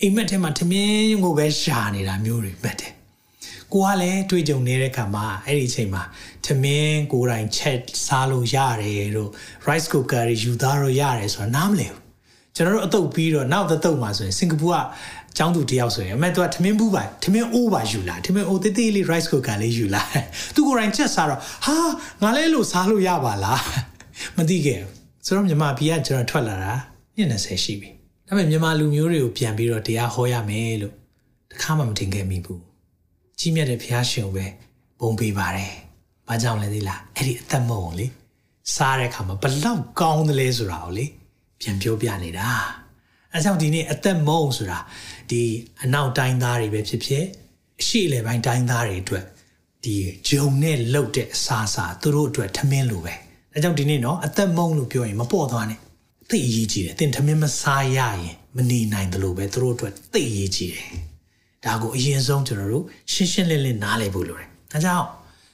[0.00, 2.92] အိမ်မက်ထဲမှာထမင်းကိုပဲရှာနေတာမျိုးတွေမက်တယ်
[3.72, 6.02] ကိုကလည်းတွေ့ကြုံနေတဲ့ခါမှာအဲ့ဒီအချိန်မှာ
[6.46, 9.30] ထမင်းကိုယ်တိုင်ချက်စားလို့ရတယ်တို့
[9.68, 12.02] rice cooker တွေယူသားလို့ရတယ်ဆိုတာနားမလည်ဘူး
[12.56, 14.76] ကျွန်တော်တို့အတုပ်ပြီးတော့နောက်တစ်တုပ်မှာဆိုရင်စင်ကာပူက
[15.36, 20.02] ကျောင်းသူတယောက်ဆိုရင်အမေသူကထမင်းဘူးပါထမင်းအိုးပါယူလာထမင်းအိုးတေးသေးလေး rice cooker လေးယူလာ
[20.54, 21.76] သူကိုယ်တိုင်ချက်စားတော့ဟာ
[22.22, 23.62] ငါလည်းလို့စားလို့ရပါလား
[24.36, 24.92] မသိခဲ့ဘူး
[25.26, 26.74] ဆိုတော့မြန်မာပြည်ကကျွန်တော်ထွက်လာတာ
[27.16, 27.90] နှစ်20ရှိပြီ
[28.26, 30.94] ဒါပေမဲ့မြန်မာလူမျိုးတွေကိုပြန်ပြီးတော့တရားဟောရမယ်လို့
[31.52, 32.62] တခါမှမထင်ခဲ့မိဘူး
[33.38, 34.46] ကြီးမြတ်တဲ့ဘုရားရှင်ကိုပဲ
[35.00, 35.72] ဘုံပေးပါတယ်
[36.28, 38.06] ဘာကြောင့်လဲသိလားအဲ့ဒီအသက်မုံလေ
[38.74, 41.06] စားတဲ့အခါမှာဘလောက်ကောင်းတယ်လဲဆိုတာကိုလေ
[41.60, 42.48] ပြန်ပြောပြနေတာ
[43.32, 44.78] အဲကြောင့်ဒီနေ့အသက်မုံဆိုတာ
[45.30, 45.44] ဒီ
[45.82, 47.24] အနောက်တိုင်းသားတွေပဲဖြစ်ဖြစ်
[47.80, 49.24] အရှိလေပိုင်းတိုင်းသားတွေအတွက်
[49.84, 49.94] ဒီ
[50.28, 53.14] ဂျုံနဲ့လှုပ်တဲ့အစားအစာသူတို့အတွက်ထမင်းလိုပဲ
[53.54, 55.78] အဲကြောင့်ဒီနေ့နော်အသက်မုံလို့ပြောရင်မပေါ့သွားနဲ့
[56.30, 60.88] သိအရေးကြီးတယ်တင်ထမင်းမစားရရင်မနေနိုင်တယ်လို့ပဲသူတို့အတွက်သိအရေးကြီးတယ်
[61.64, 65.06] ဒါကိုအရင်ဆုံးကျွန်တော်တို့ရှင်းရှင်းလင်းလင်းနားလည်ဖို့လိုတယ်ဒါကြောင့်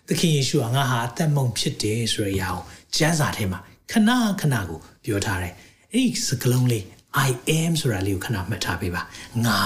[0.08, 2.62] သခင်ယေရှုကငါဟာအသက်မုံဖြစ်တယ်ဆိုတဲ့အရာကို
[2.96, 3.60] ကျမ်းစာထဲမှာ
[3.90, 4.10] ခဏ
[4.40, 5.54] ခဏကိုပြောထားတယ်
[5.92, 6.84] အဲ့ဒီစကလုံးလေး
[7.26, 9.02] I am ဆိုတာလေးကိုခဏမှတ်ထားပေးပါ
[9.46, 9.60] ငါ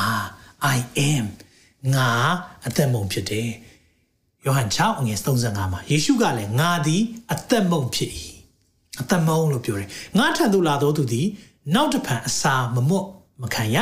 [0.77, 0.79] I
[1.13, 1.25] am
[1.95, 2.11] ငါ
[2.67, 3.49] အသက်မုံဖြစ်တယ်
[4.45, 8.11] ယောဟန်6အငယ်35မှာယေရှုကလည်းငါသည်အသက်မုံဖြစ်၏
[9.01, 11.27] အသက်မုံလို့ပြောတယ်ငါထံသို့လာသောသူသည်
[11.75, 13.07] နောက်တစ်ဖန်အစာမမွတ်
[13.43, 13.79] မခံရ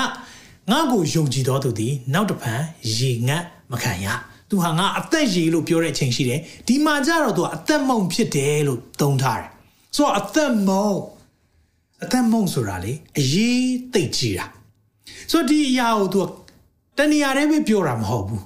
[0.70, 2.61] ငါကိုယုံကြည်သောသူသည် နောက်တစ်ဖန်
[2.96, 4.07] ရေငတ်မခံရ
[4.50, 9.50] သူဟာငါအသက်ရေလို့ပြောတဲ့အချိန်ရှိတယ်ဒီမှာကျတော့သူကအသက်မုံဖြစ်တယ်လို့သုံးထားတယ်
[9.96, 10.90] ဆိုတော့အသက်မုံ
[12.04, 14.46] အသက်မုံဆိုတာလေအရေးသိတ်ကြီးတာ
[15.30, 16.26] ဆိုတော့ဒီအရာကိုသူတ
[16.98, 18.42] ဏှာတည်းပဲပြောတာမဟုတ်ဘူး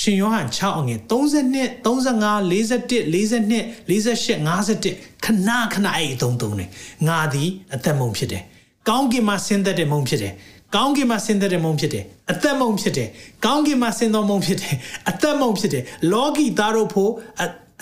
[0.00, 6.70] ရှင်ယောဟန်6အငယ်32 35 41 42 48 51ခဏခဏအဲ့အသုံးသုံးတယ်
[7.08, 8.42] ငါသည်အသက်မုံဖြစ်တယ်
[8.88, 10.32] ကောင်းကင်မှာဆင်းသက်တဲ့မုံဖြစ်တယ်
[10.74, 13.08] ကောင်းကင်မှာဆင်းသက်တဲ့မုံဖြစ်တယ်အသက်မုံဖြစ်တယ်
[13.44, 14.74] ကောင်းကင်မှာဆင်းသောမုံဖြစ်တယ်
[15.10, 17.10] အသက်မုံဖြစ်တယ်လောကီသားတို့ဖို့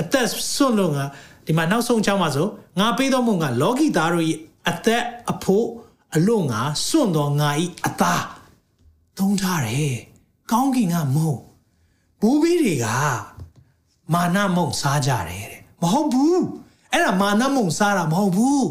[0.01, 1.05] အသက်ဆွတ်လို့ငါ
[1.47, 2.47] ဒီမှာနောက်ဆုံးချောင်းမှာဆို
[2.81, 4.27] ငါပေးသောမုံကလောကီသားတို့
[4.69, 5.67] အသက်အဖို့
[6.15, 8.25] အလို့ငါစွန့်တော်ငါဤအသား
[9.19, 9.97] သုံးထားတယ်
[10.51, 11.33] ကောင်းကင်ကမုံ
[12.21, 12.87] ဘူဘီတွေက
[14.13, 16.43] မာနမုံစားကြတယ်တဲ့မဟုတ်ဘူး
[16.93, 18.67] အဲ့ဒါမာနမုံစားတာမဟုတ်ဘူး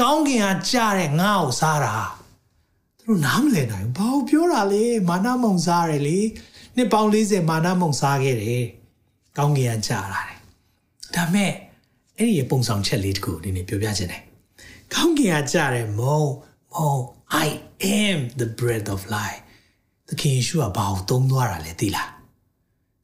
[0.00, 1.94] ကောင်းကင်ကကြားတဲ့ငါ့ကိုစားတာ
[2.98, 6.18] သူတို့နားမလည်နိုင်ဘူးဘာလို့ပြောတာလဲမာနမုံစားတယ်လေ
[6.76, 8.64] နှစ်ပေါင်း40မာနမုံစားခဲ့တယ်
[9.38, 10.38] ကောင်းကင်ကကြားလာတယ်
[11.14, 11.52] ဒါမဲ့
[12.18, 14.22] အဲ့ဒီပုံဆောင်ချက်လေးတခုဒီနေ့ပြောပြခြင်းတယ်
[14.92, 16.22] ကောင်းကင်ကကြတယ်မုံ
[16.72, 16.92] မုံ
[17.46, 17.48] I
[18.04, 19.40] am the breath of life
[20.08, 22.10] သခင်ယေရှုကဘာကိုသုံးသွားတာလဲသိလား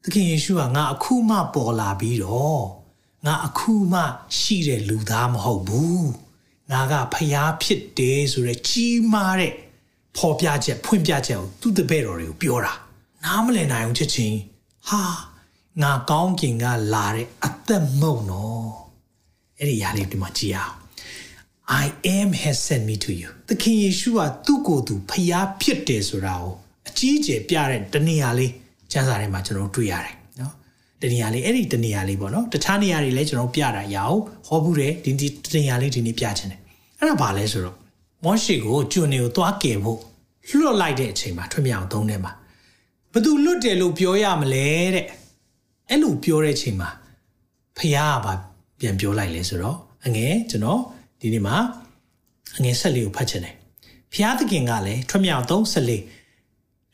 [0.03, 2.63] သခင်ယေရှုကငါအခုမှပေါ်လာပြီးတော့
[3.25, 4.01] ငါအခုမှ
[4.39, 6.09] ရှိတဲ့လူသားမဟုတ်ဘူး
[6.71, 9.53] ငါကဖျားဖြစ်တယ်ဆိုရဲကြီးမားတဲ့
[10.17, 12.73] ဖော်ပြချက်ဖွင့်ပြချက်ကိုသူ့တပည့်တော်တွေကိုပြောတာ
[13.23, 14.37] နားမလည်နိုင်အောင်ချက်ချင်း
[14.89, 15.03] ဟာ
[15.81, 18.71] ငါကောင်းကင်ကလာတဲ့အသက်မုံတော့
[19.57, 20.78] အဲ့ဒီຢာလေးဒီမှာကြည့်အောင်
[21.71, 26.53] I am has sent me to you သခင်ယေရှုကသူ့ကိုယ်သူဖျားဖြစ်တယ်ဆိုတာကို
[26.89, 28.51] အကြီးအကျယ်ပြတဲ့တနေရာလေး
[28.91, 30.53] ကျမ်းစာထဲမှာကျွန်တော်တွေ့ရတယ်နော်
[31.01, 36.59] တနေရာလေးအဲ့ဒီတနေရာလေးပေါ့နော်တခြားနေရာတွေလည်းကျွန်တော်ပြတာရအောင်ဟောဘူးတယ်ဒီဒီတနေရာလေးဒီနေ့ပြချင်တယ်
[36.97, 37.75] အဲ့ဒါဘာလဲဆိုတော့
[38.23, 39.99] မောရှိကိုကျွန်းနေကိုသွားကယ်ဖို့
[40.59, 42.31] လွတ်လိုက်တဲ့အချိန်မှာထွတ်မြောင်သုံးထဲမှာ
[43.13, 45.05] ဘသူလွတ်တယ်လို့ပြောရမလဲတဲ့
[45.89, 46.89] အဲ့လိုပြောတဲ့အချိန်မှာ
[47.77, 48.33] ဖះကပါ
[48.79, 50.81] ပြန်ပြောလိုက်လဲဆိုတော့အငယ်ကျွန်တော်
[51.21, 51.57] ဒီနေ့မှာ
[52.57, 53.55] အငယ်ဆက်လေးကိုဖတ်ချင်တယ်
[54.13, 56.03] ဖះသခင်ကလည်းထွတ်မြောင်သုံးဆက်လေး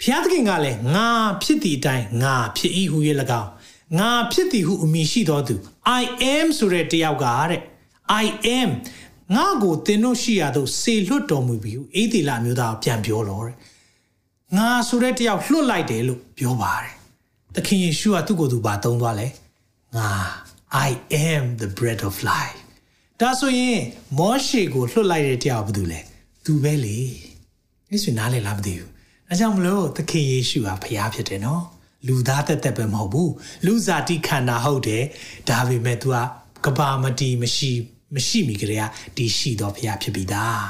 [0.01, 1.09] ဖျားသခင်ကလည်းငါ
[1.43, 2.97] ဖြစ်သည့်အတိုင်းငါဖြစ်၏ဟု၍၎
[3.41, 3.51] င်း
[3.99, 5.55] ငါဖြစ်သည်ဟုအမည်ရှိသောသူ
[6.01, 7.61] I am ဆိုတဲ့တယောက်ကတဲ့
[8.23, 8.25] I
[8.59, 8.69] am
[9.35, 13.55] ငါကိုသင်တို့ရှိရာသို့စေလွတ်တော်မူပြီဟုအေးဒီလာမျိုးသားပြန်ပြောလို့တဲ့
[14.57, 16.93] ငါဆိုတဲ့တယောက်လွတ်လိုက်တယ်လို့ပြောပါတယ်
[17.55, 19.27] သခင်ယေရှုကသူ့ကိုယ်သူပါသုံးသွားလဲ
[19.97, 20.09] ငါ
[20.87, 20.89] I
[21.31, 22.64] am the bread of life
[23.21, 23.79] ဒါဆိုရင်
[24.17, 25.99] မောရှေကိုလွတ်လိုက်တဲ့တယောက်ဘာတူလဲ
[26.45, 26.99] သူပဲလေ
[27.89, 28.89] ဒီဆိုနားလည်လားမသိဘူး
[29.29, 31.63] အဲကြောင့်မလို့သခင်ယေရှုဟာဖျားဖြစ်တယ်နော်
[32.07, 33.31] လူသားတက်တက်ပဲမဟုတ်ဘူး
[33.65, 35.03] လူစားတိခန္ဓာဟုတ်တယ်
[35.49, 36.15] ဒါပေမဲ့ तू က
[36.65, 37.71] ကဘာမတီမရှိ
[38.15, 38.85] မရှိမိကြတဲ့
[39.17, 40.61] ဒီရှိတော့ဖျားဖြစ်ပြီးသား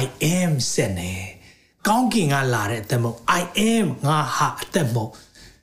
[0.00, 0.04] I
[0.36, 1.12] am စက်နေ
[1.86, 3.42] ကောင်းကင်ကလာတဲ့အသက်မဟုတ် I
[3.74, 5.10] am ငါဟာအသက်မဟုတ်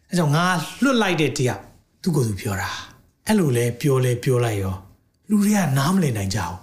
[0.09, 0.45] အဲကြောင့်ငါ
[0.83, 1.59] လွတ်လိုက်တဲ့တရား
[2.01, 2.69] သူကိုယ်သူပြောတာ
[3.27, 4.75] အဲ့လိုလဲပြောလဲပြောလိုက်ရော
[5.29, 6.55] လူတွေကနားမလည်နိုင်ကြဘူး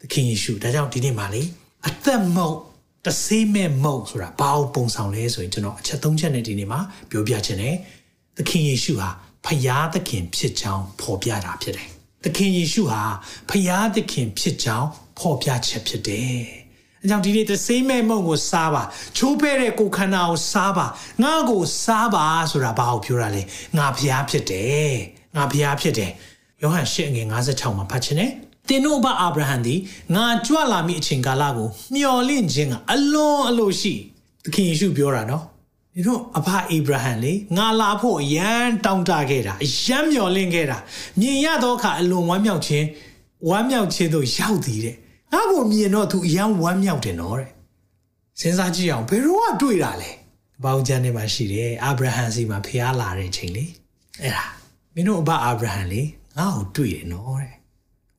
[0.00, 1.42] သခင်ယေရှုဒါကြောင့်ဒီနေ့မှာလေ
[1.88, 2.56] အသက်မဟုတ်
[3.06, 6.80] တဆေးမဲ့မုတ်ဆိုတာဘာကိုပုံဆောင်လဲဆိုရင်ကျွန်တော်အချက်၃ချက်နဲ့ဒီနေ့မှာ
[7.10, 7.74] ပြောပြချင်တယ်။
[8.36, 9.08] သခင်ယေရှုဟာ
[9.44, 11.88] ဖယားသခင်ဖြစ်ကြောင်းဖော်ပြတာဖြစ်တယ်။
[12.24, 13.02] သခင်ယေရှုဟာ
[13.50, 16.40] ဖယားသခင်ဖြစ်ကြောင်းဖော်ပြချက်ဖြစ်တယ်။
[17.02, 18.82] အဲကြောင့်ဒီနေ့တဆေးမဲ့မုတ်ကိုစားပါ
[19.16, 20.86] ချိုးဖဲတဲ့ကိုခန္ဓာကိုစားပါ
[21.22, 23.42] ငါ့ကိုစားပါဆိုတာဘာကိုပြောတာလဲ
[23.76, 24.94] ငါဖယားဖြစ်တယ်
[25.36, 26.10] ငါဖယားဖြစ်တယ်
[26.62, 28.30] ယောဟန်၈ငယ်56မှာဖတ်ချင်တယ်
[28.68, 29.78] တင်တို့ဘအာဗြဟံသည်
[30.14, 33.94] ငါကြွလာမိအချိန်ကာလကိုမျှော်လင့်ခြင်းကအလွန်အလိုရှိ
[34.44, 35.44] သခင်ယေရှုပြောတာနော်
[35.94, 40.78] ဒီတော့အဖအိဗြဟံလေငါလာဖို့အရန်တောင်းတခဲ့တာအရန်မျှော်လင့်ခဲ့တာ
[41.20, 42.86] မြင်ရသောအခါအလွန်ဝမ်းမြောက်ခြင်း
[43.48, 44.96] ဝမ်းမြောက်ခြင်းတို့ရောက်သည်တဲ့
[45.32, 47.50] ငါ့ကိုမြင်တော့သူအရန်ဝမ်းမြောက်တယ်နော်တဲ့
[48.40, 50.10] စဉ်းစားကြည့်အောင်ဘယ်တော့တွေ့တာလဲ
[50.64, 53.64] ဘောင်ကျမ်းထဲမှာရှိတယ်အာဗြဟံစီမှာဖျားလာတဲ့အချိန်လေ
[54.22, 54.44] အဲ့ဒါ
[54.94, 56.02] မင်းတို့အဘအာဗြဟံလေ
[56.38, 57.54] ငါ့ကိုတွေ့တယ်နော်တဲ့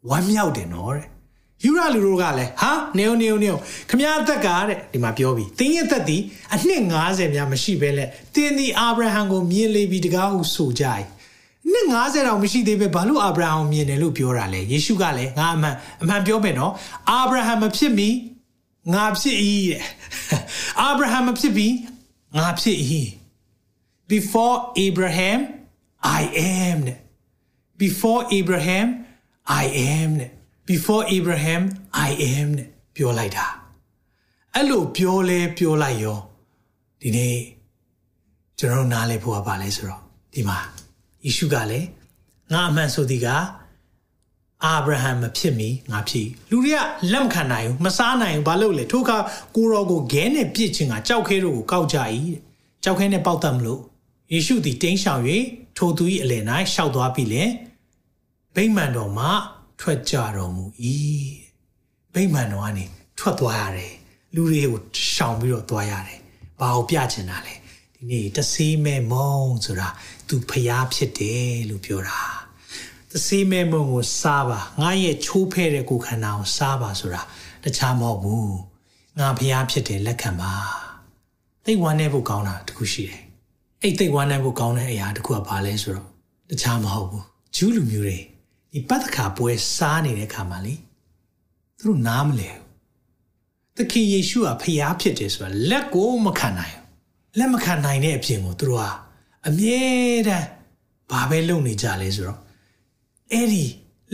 [0.09, 1.07] ဝမ်းမြောက်တယ်နော်တဲ့
[1.63, 3.55] ယူရလူတို့ကလည်းဟာနေုံနေုံနေုံ
[3.89, 6.21] ခမရအသက်ကတဲ့ဒီမှာပြောပြီးတင်းရဲ့သက်သည်
[6.53, 10.85] အနှစ်90များမရှိဘဲလက်တင်းဒီအာဗြဟံကိုမြင်လေပြီးတကားဟုဆိုကြ၏
[11.71, 16.73] နှစ်90တောင်မရှိသေးပဲဘာလို့အာဗြဟံမြင်တယ်လို့ပြောတာလဲယေရှုကလည်းငါအမှန်အမှန်ပြောမယ်နော်
[17.09, 18.09] အာဗြဟံမဖြစ်မီ
[18.93, 19.37] ငါဖြစ်၏
[19.71, 19.81] တဲ့
[20.81, 21.73] အာဗြဟံမဖြစ်ပြီး
[22.37, 22.77] ငါဖြစ်၏
[24.11, 25.39] before abraham
[26.19, 26.21] i
[26.57, 26.79] am
[27.81, 28.87] before abraham
[29.63, 30.31] I am နဲ့
[30.69, 31.61] before Abraham
[32.07, 33.45] I am နဲ့ပြောလိုက်တာ
[34.55, 36.19] အဲ့လိုပြောလဲပြောလိုက်ရော
[37.01, 37.37] ဒီနေ့
[38.59, 40.01] ကျွန်တော်နားလည်ဖို့ကပါလဲဆိုတော့
[40.33, 40.57] ဒီမှာ
[41.25, 41.87] ယေရှုကလည်း
[42.51, 43.27] ငါအမှန်ဆိုသည်က
[44.65, 46.79] အာဗြဟံမဖြစ်မီငါဖြစ်လူတွေက
[47.11, 49.17] လက်မခံနိုင်ဘူးမစားနိုင်ဘူးဘာလို့လဲထို့ခါ
[49.55, 51.97] ကိုရောကိုဂဲနဲ့ပြစ်ခြင်းကကြောက်ခဲတို့ကိုကောက်ကြ၏
[52.33, 52.39] တဲ့
[52.83, 53.81] ကြောက်ခဲနဲ့ပေါက်တတ်မလို့
[54.33, 55.21] ယေရှုသည်တင်းရှောင်၍
[55.77, 57.43] ထိုသူ၏အလယ်၌ရှောက်သွားပြီလေ
[58.55, 59.27] ဗိမာန်တော်မှ
[59.79, 60.65] ထွက်ကြတော်မူ၏
[62.13, 62.85] ဗိမာန်တော်ကနေ
[63.19, 63.93] ထွက်သွားရတယ်
[64.35, 64.81] လူတွေကို
[65.13, 66.19] ရှောင်ပြီးတော့သွားရတယ်
[66.59, 67.55] ဘာကိုပြချင်တာလဲ
[67.95, 69.35] ဒီနေ့တဆေးမဲမုံ
[69.65, 69.87] ဆိုတာ
[70.27, 72.21] သူဖျားဖြစ်တယ်လို့ပြောတာ
[73.11, 77.21] တဆေးမဲမုံကိုစားပါငါရဲ့ချိုးဖဲ့တဲ့ကိုခန္ဓာကိုစားပါဆိုတာ
[77.63, 78.55] တခြားမဟုတ်ဘူး
[79.19, 80.53] ငါဖျားဖြစ်တယ်လက်ခံပါ
[81.65, 83.21] သိဝမ်းနေဖို့ကောင်းတာတခုရှိတယ်
[83.81, 86.09] အဲ့သိဝမ်းနေဖို့ကောင်းတဲ့အရာတခုကဘာလဲဆိုတော့
[86.49, 88.19] တခြားမဟုတ်ဘူးဂျူးလူမျိုးတွေ
[88.73, 90.75] ဒီပတ်သက်ခါပွဲစားနေတဲ့ခါမှာလေ
[91.77, 92.63] သူတို့နားမလဲဘူး
[93.77, 96.75] သခင်ယေရှုကဖျားဖြစ်တယ်ဆိုတာလက်ကိုမခံနိုင်
[97.37, 98.91] လက်မခံနိုင်တဲ့အပြင်ကိုသူတို့ဟာ
[99.47, 99.81] အမြဲ
[100.27, 100.47] တမ်း
[101.11, 102.39] ဘာပဲလုပ်နေကြလဲဆိုတော့
[103.31, 103.65] အဲ့ဒီ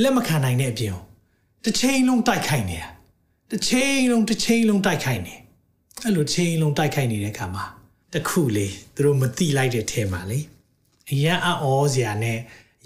[0.01, 1.03] လက်မခံနိုင်တဲ့အပြင်ကို
[1.63, 2.89] တစ်ချိန်လုံးတိုက်ခိုက်နေတာ
[3.51, 5.35] တစ်ချိန်လုံးတစ်ချိန်လုံးတိုက်ခိုက်နေ
[6.03, 7.65] အဲ့လိုချိန်လုံးတိုက်ခိုက်နေတဲ့ခါမှာ
[8.13, 10.39] တခုလေသူတို့မတိလိုက်တဲ့ထဲမှာလေ
[11.11, 12.39] အရန်အောစရာနဲ့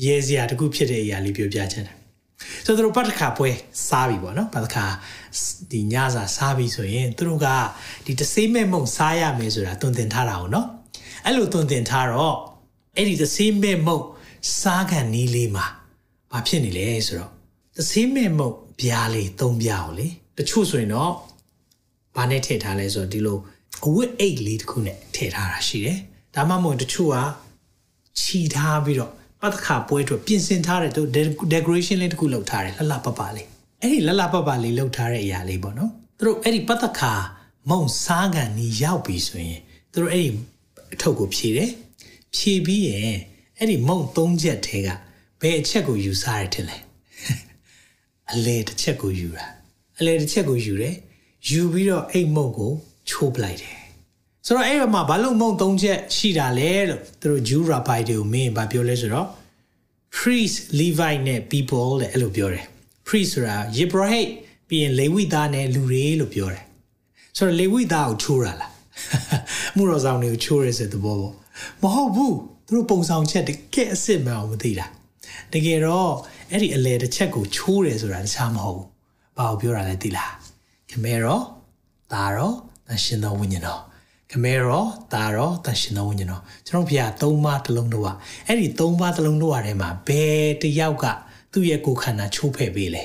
[0.05, 1.97] ရဲစရာတခုဖြစ်တဲ့အရာလေးပြောပြချင်တယ်။
[2.65, 3.49] ဆိုဆိုတော့ပတ်တစ်ခါပွဲ
[3.87, 4.85] စားပြီပေါ့နော်ပတ်တစ်ခါ
[5.71, 7.47] ဒီညစာစားပြီဆိုရင်သူတို့က
[8.05, 10.67] ဒီတဆေးမဲ့မုံစားရမယ်ဆိုတာတွင်တင်ထားတာ哦နော်
[11.25, 12.35] အဲ့လိုတွင်တင်ထားတော့
[12.97, 13.99] အဲ့ဒီတဆေးမဲ့မုံ
[14.59, 15.65] စားခံနီးလေးမှာ
[16.31, 17.31] ဘာဖြစ်နေလဲဆိုတော့
[17.77, 21.13] တဆေးမဲ့မုံပြားလေးသုံးပြားကိုလေတချို့ဆိုရင်တော့
[22.15, 23.37] ဘာနဲ့ထည့်ထားလဲဆိုတော့ဒီလို
[23.85, 25.99] အဝတ်အိတ်လေးတစ်ခုနဲ့ထည့်ထားတာရှိတယ်
[26.35, 27.17] ဒါမှမဟုတ်တချို့က
[28.21, 29.11] ခြီထားပြီးတော့
[29.41, 31.01] ပတ်သက်ခါပွဲအတွက်ပြင်ဆင်ထားတဲ့သူ
[31.54, 33.47] decoration လေးတစ်ခုလုပ်ထားတယ်လှလှပပလေး
[33.82, 37.13] အဲ့ဒီလှလှပပလေးလုပ်ထားတဲ့အရာလေးပေါ့နော်သူတို့အဲ့ဒီပတ်သက်ခါ
[37.69, 39.60] မုံစားကန်နီးရောက်ပြီဆိုရင်
[39.91, 40.30] သူတို့အဲ့ဒီ
[40.93, 41.71] အထုပ်ကိုဖြည့်တယ်
[42.36, 43.15] ဖြည့်ပြီးရင်
[43.58, 44.89] အဲ့ဒီမုံ၃ချက်ထဲက
[45.41, 46.77] ဘယ်အချက်ကိုယူစားရထင်လဲ
[48.32, 49.45] အလေတစ်ချက်ကိုယူတာ
[49.99, 50.95] အလေတစ်ချက်ကိုယူတယ်
[51.49, 52.73] ယူပြီးတော့အဲ့မုံကို
[53.10, 53.80] ချိုးပလိုက်တယ်
[54.45, 59.27] ဆိုတော့အဲ့တော့မှဘာလို့မုံ၃ချက်ရှိတာလဲလို့သူတို့ Jew rabbi တွေကိုမင်းဘာပြောလဲဆိုတော့
[60.17, 62.65] priest levite နဲ့ people တဲ့အဲ့လိုပြောတယ်
[63.08, 64.30] priest ဆိုတာ Yebrahim
[64.67, 66.63] ပြီးရင်လေဝိသားနဲ့လူတွေလို့ပြောတယ်
[67.38, 68.71] ဆိုတော့လေဝိသားကိုချိုးတာလား
[69.75, 71.34] မှုတော်ဆောင်တွေကိုချိုးရဲဆိုတဲ့ဘောပေါ့
[71.82, 72.36] မဟုတ်ဘူး
[72.67, 74.86] သူတို့ပုံဆောင်ချက်တကယ်အစ်စ်မှန်အောင်မသိတာ
[75.54, 76.12] တကယ်တော့
[76.51, 78.88] အဲ့ဒီအလဲတစ်ချက်ကိုချိုးတယ်ဆိုတာတခြားမဟုတ်ဘူး
[79.38, 80.32] ဘာကိုပြောတာလဲသိလား
[80.89, 81.41] ခမဲရော
[82.13, 82.51] ဒါရော
[82.88, 83.82] တန်ရှင်တော်ဝိညာဉ်တော်
[84.31, 88.05] ခမဲရောဒါရောတန်ရှင်တော်ဝိညာဉ်တော်ကျွန်တော်ဘုရားသုံးပါးတစ်လုံးတော့
[88.47, 91.05] အဲ့ဒီသုံးပါးတစ်လုံးတော့ထဲမှာဘယ်တယောက်က
[91.51, 93.03] သူ့ရဲ့ကိုယ်ခန္ဓာချိုးဖဲ့ပေးလဲ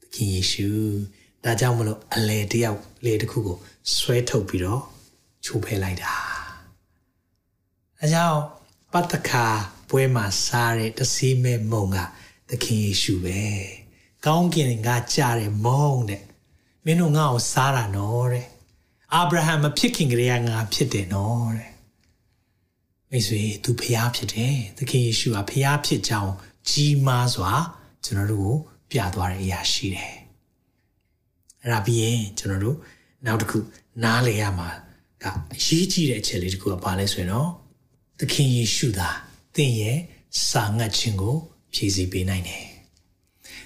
[0.00, 0.68] သခင်ယေရှု
[1.44, 3.56] ဒါကြောင့်မလို့အလေတယောက်လေတစ်ခုကို
[3.96, 4.82] ဆွဲထုတ်ပြီးတော့
[5.44, 6.14] ချိုးဖဲ့လိုက်တာ
[8.00, 8.38] အဲကြောင့်
[8.92, 9.46] ပတ္တခါ
[9.88, 11.96] ပွဲမှာစားတဲ့တစီမဲ့မုံက
[12.48, 13.42] သခင်ယေရှုပဲ
[14.26, 16.22] ကောင်းကင်ကကြားတဲ့မုံတဲ့
[16.84, 18.46] မင်းတို့ငါ့ကိုစားတာနော်တဲ့
[19.14, 21.70] အာဗြဟံမဖြစ်ခင်ကတည်းကငါဖြစ်တယ်နော်တဲ့
[23.10, 26.32] မိတ်ဆွေသူဖျားဖြစ်တယ်သခင်ယေရှုကဖျားဖြစ်ကြောင်း
[26.68, 27.52] ကြီးမားစွာ
[28.04, 28.56] ကျွန်တော်တို့ကို
[28.90, 30.14] ပြသွားတဲ့အရာရှိတယ်
[31.62, 32.76] အဲ့ဒါပြီးရင်ကျွန်တော်တို့
[33.26, 33.58] နောက်တစ်ခု
[34.02, 34.68] နားလေရမှာ
[35.22, 37.48] ကအရေးကြီးတဲ့အချက်လေးတစ်ခုကဘာလဲဆိုရင်တော့
[38.20, 39.10] သခင်ယေရှုသာ
[39.54, 39.98] သင်ရဲ့
[40.48, 41.36] စာငတ်ခြင်းကို
[41.74, 42.64] ဖြည့်ဆည်းပေးနိုင်တယ်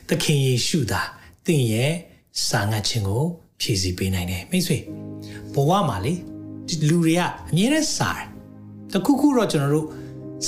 [0.09, 1.03] သခင်ယေရှုသာ
[1.47, 1.93] သင်ရဲ့
[2.49, 3.25] စာငတ်ခြင်းကို
[3.61, 5.04] ဖြည့်ဆည်းပေးနိုင်တယ်မိတ်ဆွေ
[5.55, 6.15] ဘဝမှာလေ
[6.69, 8.27] ဒီလူတွေကအမြဲတမ်းစာတယ်
[8.93, 9.87] တခုခုတော့ကျွန်တော်တို့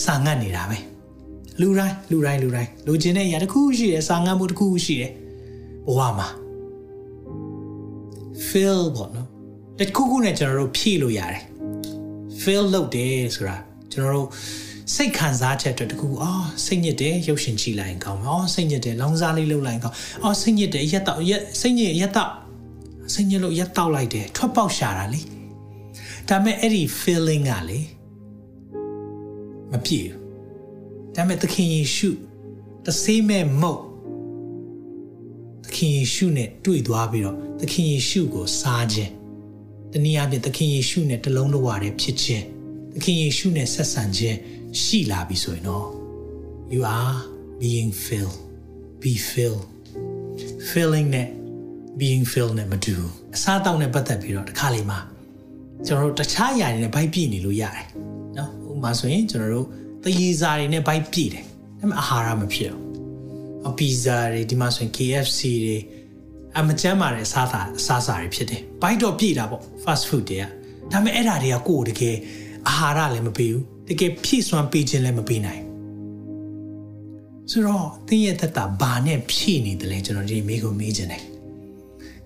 [0.02, 0.78] စာငတ်နေတာပဲ
[1.60, 5.12] လူတိုင်းလူတိုင်းလူတိုင်းလူချင်းတဲ့အရာတစ်ခုရှိတယ်စာငတ်မှုတစ်ခုရှိတယ်
[5.86, 6.28] ဘဝမှာ
[8.48, 9.28] fill ပေါ့နော်
[9.78, 11.42] တခုခုနဲ့ကျွန်တော်တို့ဖြည့်လို့ရတယ်
[12.42, 13.56] fill လုပ်တယ်ဆိုတာ
[13.92, 14.28] ကျွန်တော်တို့
[14.94, 22.30] စိတ်ခံစားချက်အတွက်တခုအော်စိတ်ညစ်တယ်ရုပ်ရှင်ကြည့်လိုက်ရင်ကောင်းမယ်အော်စိတ်ညစ်တယ်လောင်စားလေးလုပ်လိုက်ရင်ကောင်းအော်စိတ်ညစ်တယ်ရက်တော့ရက်စိတ်ညစ်ရက်တော့
[23.12, 25.20] စိတ်ညစ်လို့ရက်တော့လိုက်တယ်ထွက်ပေါက်ရှာတာလေ
[26.28, 27.80] ဒါပေမဲ့အဲ့ဒီ feeling ကလေ
[29.72, 32.10] မပြည့်ဘူးဒါပေမဲ့သခင်ယေရှု
[32.86, 33.82] တဆေးမဲ့မုတ်
[35.64, 39.12] သခင်ယေရှုနဲ့တွေ့သွားပြီးတော့သခင်ယေရှုကိုစားခြင်း
[39.92, 42.44] တနည်းအားဖြင့်သခင်ယေရှုနဲ့တလုံးတစ်ဝါတည်းဖြစ်ခြင်း
[42.94, 44.38] သခင်ယေရှုနဲ့ဆက်ဆံခြင်း
[44.82, 45.88] ရှိလာပြီဆိုရင်တော့
[46.72, 47.16] you are
[47.62, 48.38] being filled
[49.02, 49.64] be filled
[50.70, 51.28] filling နဲ့
[52.00, 52.96] being filled နဲ့မတူ
[53.36, 54.98] အစားတောက်နဲ့ပတ်သက်ပြီးတော့တစ်ခါလေမှာ
[55.86, 57.86] ကျွန်တော်တို့တခြားຢာတွေနဲ့ဘိုက်ပြည့်နေလို့ရတယ်
[58.38, 59.66] နော်ဥပမာဆိုရင်ကျွန်တော်တို့
[60.04, 62.82] သရေစာတွေနဲ့ဘိုက်ပြည့်တယ်ဒါပေမဲ့အာဟာရမဖြစ်ဘူး
[63.68, 65.78] အပီဇာတွေဒီမှာဆိုရင် KFC တွေ
[66.58, 70.44] အမကျမ်းမာတဲ့အစားအစာအစားအစာတွေဖြစ်တယ်ဘိုက်တော့ပြည့်တာပေါ့ fast food တွေက
[70.92, 72.16] ဒါပေမဲ့အဲ့ဒါတွေကကိုယ်တကယ်
[72.68, 75.62] အာဟာရလည်းမပေးဘူးတကယ်ဖြည့်စွမ်းပေးခြင်းလည်းမပေးနိုင်
[77.50, 81.22] ဆိုတော့သင်ရဲ့သက်တာဘာနဲ့ဖြည့်နေတယ်လဲကျွန်တော်ဒီမိကိုမေးခြင်းတယ်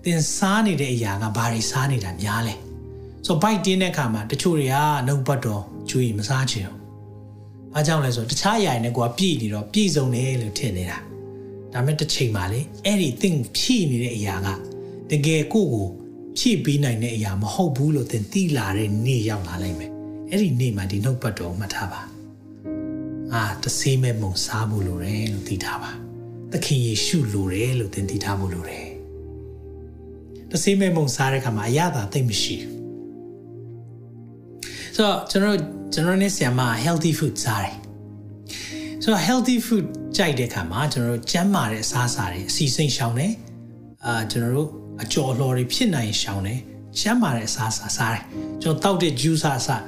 [0.05, 2.55] သင်စားနေတဲ့အရာကဘာတွေစားနေတာများလဲ
[3.25, 4.75] ဆိုတော့ bite တင်းတဲ့အခါမှာတချို့တွေက
[5.07, 6.77] နှုတ်ပတ်တော်ကျွေးမစားချင်ဘူး။
[7.73, 10.97] အားကြောင့်လဲဆိုတော့တခြားအရာတွေနဲ့ကိုကပြည့်နေတော့ပြည့်စုံတယ်လို့ထင်နေတာ။
[11.73, 14.47] ဒါပေမဲ့တစ်ချိန်မှာလေအဲ့ဒီသင်ဖြည့်နေတဲ့အရာက
[15.11, 15.87] တကယ်ကိုကို
[16.37, 19.91] ဖြည့်ပေးနိုင်တဲ့အရာမဟုတ်ဘူးလို့သင်သိလာတဲ့နေ့ရောက်လာနိုင်မယ်။
[20.29, 22.01] အဲ့ဒီနေ့မှာဒီနှုတ်ပတ်တော်မှတ်ထားပါ။
[23.33, 25.91] အာတဆေးမဲ့မုံစားဖို့လိုတယ်လို့သိထားပါ။
[26.51, 28.85] သခင်ယေရှုလိုတယ်လို့သင်သိထားဖို့လိုတယ်။
[30.51, 32.73] တဆေးမဲ့မုံစားတဲ့အခါမှာအရသာသိမ့်မရှိဘူး။
[34.95, 35.57] ဆိုတော့ကျွန်တော်
[35.93, 37.75] ကျွန်တော်နဲ့ဆရာမ healthy food စားတယ်။
[39.03, 39.85] ဆိုတော့ healthy food
[40.17, 43.31] ကြိုက်တဲ့အခါမှာကျွန်တော်တို့ကျန်းမာတဲ့အစားအစာတွေအစီအစိမ်ရှောင်တယ်။
[44.05, 44.69] အာကျွန်တော်တို့
[45.03, 46.59] အကျော်လှော်တွေဖြစ်နိုင်ရှောင်တယ်။
[46.99, 48.23] ကျန်းမာတဲ့အစားအစာစားတယ်။
[48.61, 49.83] ကျွန်တော်တောက်တဲ့ juice အစား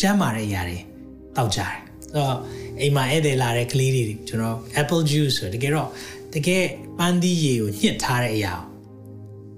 [0.00, 0.78] ကျန်းမာတဲ့အရာတွေ
[1.36, 1.74] တောက်ကြတယ်။
[2.12, 2.36] ဆိုတော့
[2.80, 5.88] အိမ်မှာဧည့်သည်လာတဲ့ကလေးတွေကျွန်တော် apple juice ဆိုတကယ်တော့
[6.34, 6.64] တကယ်
[6.98, 8.54] ပန်းသီးရည်ကိုညှစ်ထားတဲ့အရာ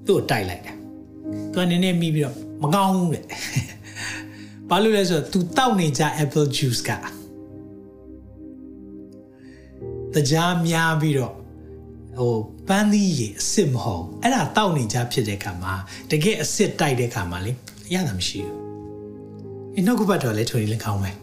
[0.08, 0.72] သူ့ကိုတိုက်လိုက်တာ။
[1.52, 3.20] သူကနည်းနည်းမိပြီးတော့မကောင်းဘူးလေ။
[4.68, 6.90] ဘာလို့လဲဆိုတော့ तू တောက်နေကြ apple juice က
[10.14, 11.34] တကြားများပြီးတော့
[12.18, 12.34] ဟို
[12.68, 15.74] ပန်းသီးရေအစ်စ်မဟုတ်အဲ့ဒါတောက်နေကြဖြစ်တဲ့ခါမှာ
[16.10, 17.52] တကယ်အစ်စ်တိုက်တဲ့ခါမှာလေ
[17.88, 18.56] အရသာမရှိဘူး
[19.76, 21.16] အနောက်ကဘတ်တော်လည်းထွေလင်းကောင်းမယ်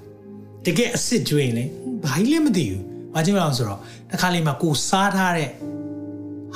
[0.65, 1.65] တကယ်အစ်စ်ကျွေးရင်လေ
[2.03, 5.49] ဘာကြီးလည်းမသိဘူးဘာကြောင့်လဲဆိုတော့တစ်ခါလေးမှာကိုစားထားတဲ့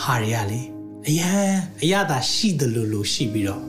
[0.03, 0.61] ဟာတွေကလေ
[1.09, 3.63] အရန်အရသာရှိတယ်လို့လို့ရှိပြီးတော့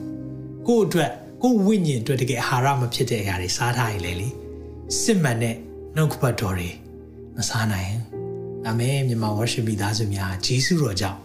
[0.67, 1.11] ကို့အတွက်
[1.43, 4.29] ကိုဝိညာဉ်အတွက်တကယ်အာဟာရမဖြစ်တဲ့အရာတွေစားထားရင်လေလေ
[5.01, 5.55] စစ်မှန်တဲ့
[5.95, 6.69] နှုတ်ကပတ်တော်တွေ
[7.35, 11.19] မစားနိုင်ဘူးဒါမဲ့မြန်မာ worship မိသားစုများဂျေစုတော်ကြောင့်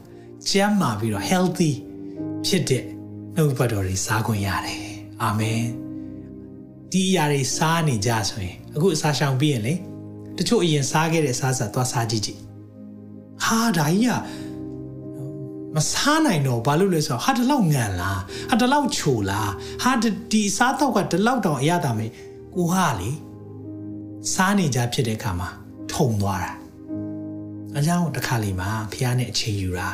[0.49, 1.73] ကျမ်းမာပြီးတော့ healthy
[2.47, 2.85] ဖြစ်တဲ့
[3.35, 4.81] နှုတ်ကပတ်တော်တွေစားခွင့်ရတယ်
[5.23, 5.63] အာမင်
[6.93, 9.75] ဒီအရာတွေစားနေကြဆိုရင်အခုအစာရှောင်ပြီးရင်လေ
[10.37, 12.41] တချို့အရင်စားခဲ့တဲ့စားစာသွားစားကြည့်ကြည့်
[13.45, 14.13] ဟာဒါကြီးက
[15.77, 19.51] မစားနိုင်တော့ဘာလို့လဲဆိုတော့ဟာတလောက်ငံလားဟာတလောက်ချိုလား
[19.83, 19.93] ဟာ
[20.33, 22.07] ဒီစားတော့ကတလောက်တောင်အရသာမေ
[22.55, 23.11] ကိုဟာလေ
[24.33, 25.49] စားနေကြဖြစ်တဲ့အခါမှာ
[25.93, 26.53] ထုံသွားတာ
[27.77, 29.89] အကြောင်းတစ်ခါလေမှာဖះနဲ့အချိန်ယူတာ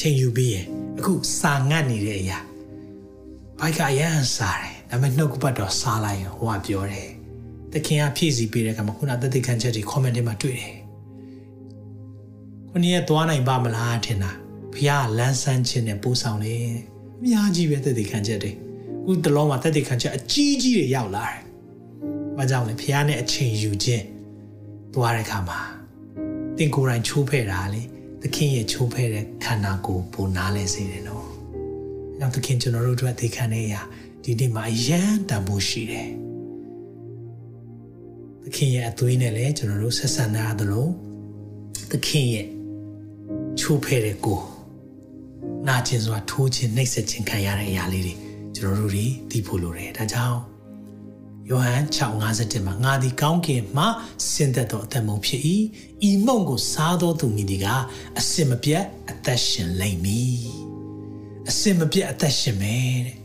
[0.00, 0.66] ချိန်ယူပြီးရင်
[0.98, 2.38] အခုစာငတ်နေတဲ့အရာ
[3.58, 7.08] ဘိုက်ကအရန်စားတယ်ဒါပေမဲ့နှုတ်ကပတ်တော့စားလိုက်ရင်ဟိုကပြောတယ်
[7.72, 10.74] တခင်ကဖြည့်စီပေးတဲ့ကမှာခုနသက်သေခံချက်တွေ comment တွေမှာတွေ့တယ်
[12.70, 14.32] ခုနရဲ့သွားနိုင်ပါမလားထင်တာ
[14.74, 16.54] ဖះလန်းဆန်းခြင်းနဲ့ပို့ဆောင်လေ
[17.20, 18.52] အများကြီးပဲသက်သေခံချက်တွေ
[19.04, 21.38] ခုတလုံးမှာသက်သေခံချက်အကြီးကြီးတွေရောက်လာတယ်။
[22.36, 24.04] ဘာကြောင့်လဲဖះနဲ့အချိန်ယူခြင်း
[24.94, 25.60] သွားတဲ့ခါမှာ
[26.58, 27.82] တင်ကိုယ်တိုင်ချိုးဖဲ့တာလေ
[28.22, 31.26] သခင်ရဲ့ချိုးဖဲ့တဲ့ခန္ဓာကိုယ်ပုံနာလဲစေတယ်နော်။
[32.20, 33.74] နောက်သခင်ကျွန်တော်တို့အတွက်သိခံနေရ
[34.24, 36.08] ဒီနေ့မှာအယံတန်ဖို့ရှိတယ်။
[38.42, 40.86] သခင်ရဲ့အသွေးနဲ့လည်းကျွန်တော်တို့ဆက်ဆံရသလို
[41.90, 42.46] သခင်ရဲ့
[43.58, 44.44] ချိုးဖဲ့တဲ့ကိုယ်
[45.68, 48.14] နာကျင်စွာထိုးခြင်းနှိပ်စက်ခြင်းခံရတဲ့အရာလေးတွေ
[48.56, 50.38] ကျွန်တော်တို့တွေသိဖို့လိုတယ်ဒါကြောင့်
[51.48, 53.84] ယောဟန်6:57မှာငါသည်ကောင်းကင်မှ
[54.30, 55.42] ဆင်းသက်သောအသက်မုံဖြစ်၏
[56.08, 57.66] ဤမုံကိုစားသောသူမည်ဒီက
[58.18, 60.42] အစင်မပြတ်အသက်ရှင်လိမ့်မည်
[61.48, 63.16] အစင်မပြတ်အသက်ရှင်မယ်တဲ့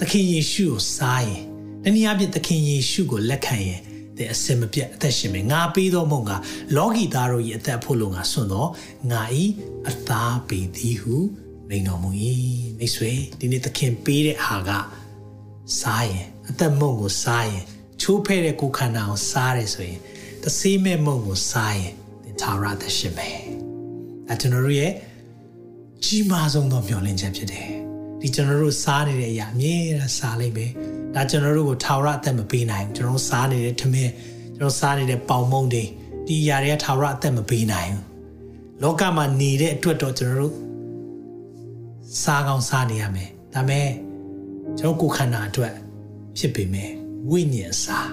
[0.00, 1.42] သခင်ယေရှုကိုစားရင်
[1.82, 3.80] တနည်းအားဖြင့်သခင်ယေရှုကိုလက်ခံရင်
[4.16, 6.30] တဲ့အစင်မပြတ်အသက်ရှင်မယ်ငါပေးသောမုံက
[6.76, 8.70] လောကီသားတို့၏အသက်ဖို့လို့ငါဆွံ့တော့
[9.10, 9.22] ငါ၏
[9.88, 11.16] အသားပေသည်ဟု
[11.72, 12.10] မိန်တော်မူ၏
[12.78, 14.70] မိတ်ဆွေဒီနေ့သခင်ပေးတဲ့ဟာက
[15.80, 17.62] စားရင်အသက်မုံကိုစားရင်
[18.00, 19.98] ချိုးဖဲ့တဲ့ကိုယ်ခန္ဓာကိုစားရဲဆိုရင်
[20.42, 21.92] တဆေးမဲ့မုံကိုစားရင်
[22.24, 23.38] သင်သာရသက်ရှင်မယ်
[24.28, 24.92] အဲကျွန်တော်တို့ရဲ့
[26.04, 27.68] ကြီးမားဆုံးသောမျှော်လင့်ချက်ဖြစ်တယ်
[28.20, 30.66] ဒီကျွန်တော်တို့စားနေတဲ့အရာအမြဲတမ်းစားလိုက်ပဲ
[31.14, 34.12] ဒါကျွန်တော်တို့ကိုထာဝရအသက်မပေးနိုင်ကျွန်တော်တို့စားနေတဲ့ထမင်း
[34.56, 35.84] ကျွန်တော်စားနေတဲ့ပေါင်မုံတွေ
[36.26, 38.02] ဒီအရာတွေကထာဝရအသက်မပေးနိုင်ဘူး
[38.82, 40.71] လောကမှာနေတဲ့အတွက်တော့ကျွန်တော်တို့
[42.20, 43.88] စားကောင်းစားနေရမယ်ဒါပေမဲ့
[44.78, 45.74] ကျွန်တော်ကိုယ်ခန္ဓာအတွက်
[46.38, 46.90] ဖြစ်ပေမဲ့
[47.30, 48.10] ဝိညာဉ်စား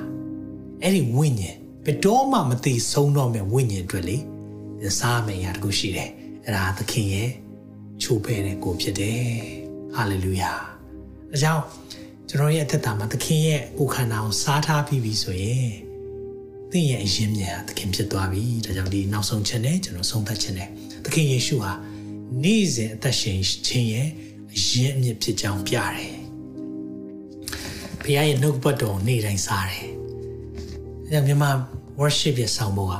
[0.81, 4.17] အဲ့ဒီဝိညာဉ်ဘယ်တော့မှမသိဆုံးတော့မဲ့ဝိညာဉ်အတွက်လေ
[4.99, 6.09] စားမယ်ရာတခုရှိတယ်
[6.45, 7.29] အဲ့ဒါသခင်ရဲ့
[8.01, 9.23] ချိုးဖဲတဲ့ကိုဖြစ်တယ်
[9.95, 10.51] ဟာလေလုယာ
[11.31, 11.63] အဲကြောင့်
[12.29, 15.69] ကျွန်တော်ရဲ့အသက်တာမှာသခင်ရဲ့ကိုယ်ခန္ဓာကိုစားထားပြီးပြီဆိုရင်
[16.71, 20.69] သင်ရဲ့အရင်မြန်သခင်ဖြစ်သွားပြီဒါကြောင့်ဒီနောက်ဆုံးချက်နဲ့ကျွန်တော်ဆုံးသက်ခြင်းနဲ့
[21.05, 21.73] သခင်ယေရှုဟာ
[22.43, 24.09] နေ့စဉ်အသက်ရှင်ခြင်းရဲ့
[24.55, 26.15] အရင်အမြစ်ဖြစ်ကြောင်းပြတယ်
[28.01, 29.87] ဘုရားရဲ့နှုတ်ပတ်တော်နေ့တိုင်းစားတယ်
[31.05, 31.51] အဲဒါမြန်မာ
[31.99, 32.95] worship ရဲ့ဆောင်းဖို့က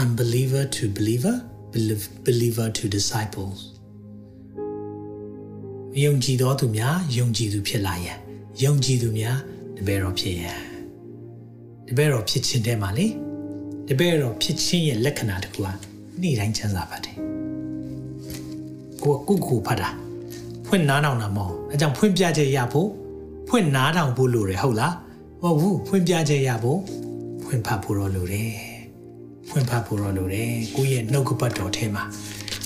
[0.00, 1.36] unbeliever to believer
[2.26, 3.58] believer to disciples
[6.04, 8.18] ယုံကြည်သောသူများယုံကြည်သူဖြစ်လာရန်
[8.64, 9.38] ယုံကြည်သူများ
[9.76, 10.60] တပည့်တော်ဖြစ်ရန်
[11.88, 13.06] တပည့်တော်ဖြစ်ခြင်းတဲမှာလေ
[13.88, 15.68] တပည့်တော်ဖြစ်ခြင်းရဲ့လက္ခဏာတခုက
[16.20, 17.07] နေ့တိုင်းချမ်းသာပါတယ်
[19.02, 19.88] ကိုကုကုဖတ်တာ
[20.66, 22.88] ဖွင့်နားထောင်တာမဟုတ်အဲကြောင့်ဖွင့်ပြချက်ရဖို့
[23.48, 24.94] ဖွင့်နားထောင်ဖို့လိုတယ်ဟုတ်လား
[25.42, 26.80] မဟုတ်ဘူးဖွင့်ပြချက်ရဖို့
[27.44, 28.52] ဖွင့်ဖတ်ဖို့တော့လိုတယ်
[29.48, 32.04] ဖွင့်ဖတ်ဖို့တော့လိုတယ်ကိုယ့်ရဲ့နှုတ်ကပတ်တော်ထဲမှာ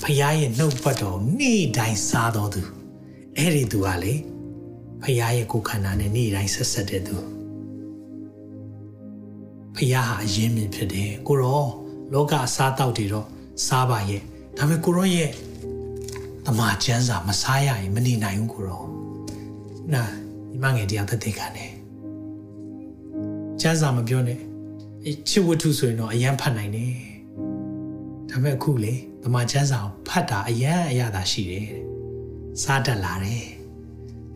[0.02, 2.62] ဖခင်ရဲ့နှုတ်ပတ်တော်နေ့တိုင်းစားတော်သူ
[3.36, 4.14] အဲ့ဒီသူကလေ
[5.02, 7.16] ဖခင်ရဲ့ကိုယ်ခန္ဓာနဲ့နေ့တိုင်းဆက်ဆက်တဲ့သူ
[9.76, 11.64] ဖခင်ဟာအရင်မြင်ဖြစ်တယ်ကိုရော
[12.12, 13.26] လောကအစားတောက်တွေတော့
[13.66, 14.22] စားပါရဲ့
[14.56, 15.30] ဒါပေမဲ့ကိုရောရဲ့
[16.46, 18.84] တမချမ်းစာမစားရရင်မနေနိုင်ဘူးကိုရော
[19.92, 20.02] နာ
[20.50, 21.72] ဒီမငယ်တရားသက်သေခံတယ်
[23.60, 24.40] ချမ်းစာမပြောနဲ့
[25.06, 26.94] အချစ်ဝတ္ထုဆိုရင်တော့အရန်ဖတ်နိုင်တယ်
[28.30, 31.68] ဒါပေမဲ့အခုလေတမချမ်းစာကိုဖတ်တာအရန်အရသာရှိတယ်
[32.62, 33.46] စားတတ်လာတယ်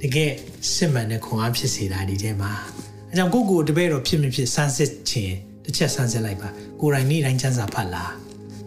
[0.00, 0.32] တကယ်
[0.72, 2.52] စစ်မှန်တဲ့ခွန်အားဖြစ်စေတာဒီထဲမှာ
[3.10, 6.48] အဲကြောင့်ကိုကိုတပည့်တော်ဖြစ်မဖြစ်စမ်းစစ်ခြင်းတစ်ချက်စမ်းစစ်လိုက်ပါ
[6.80, 8.12] ကိုယ်တိုင်နေ့တိုင်းချမ်းစာဖတ်လား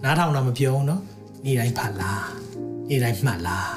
[0.03, 1.01] နားထောင်တော့မပြောဘူးနော်
[1.45, 2.38] နေ့တိုင်းဖတ်လား
[2.89, 3.73] နေ့တိုင်းမှတ်လား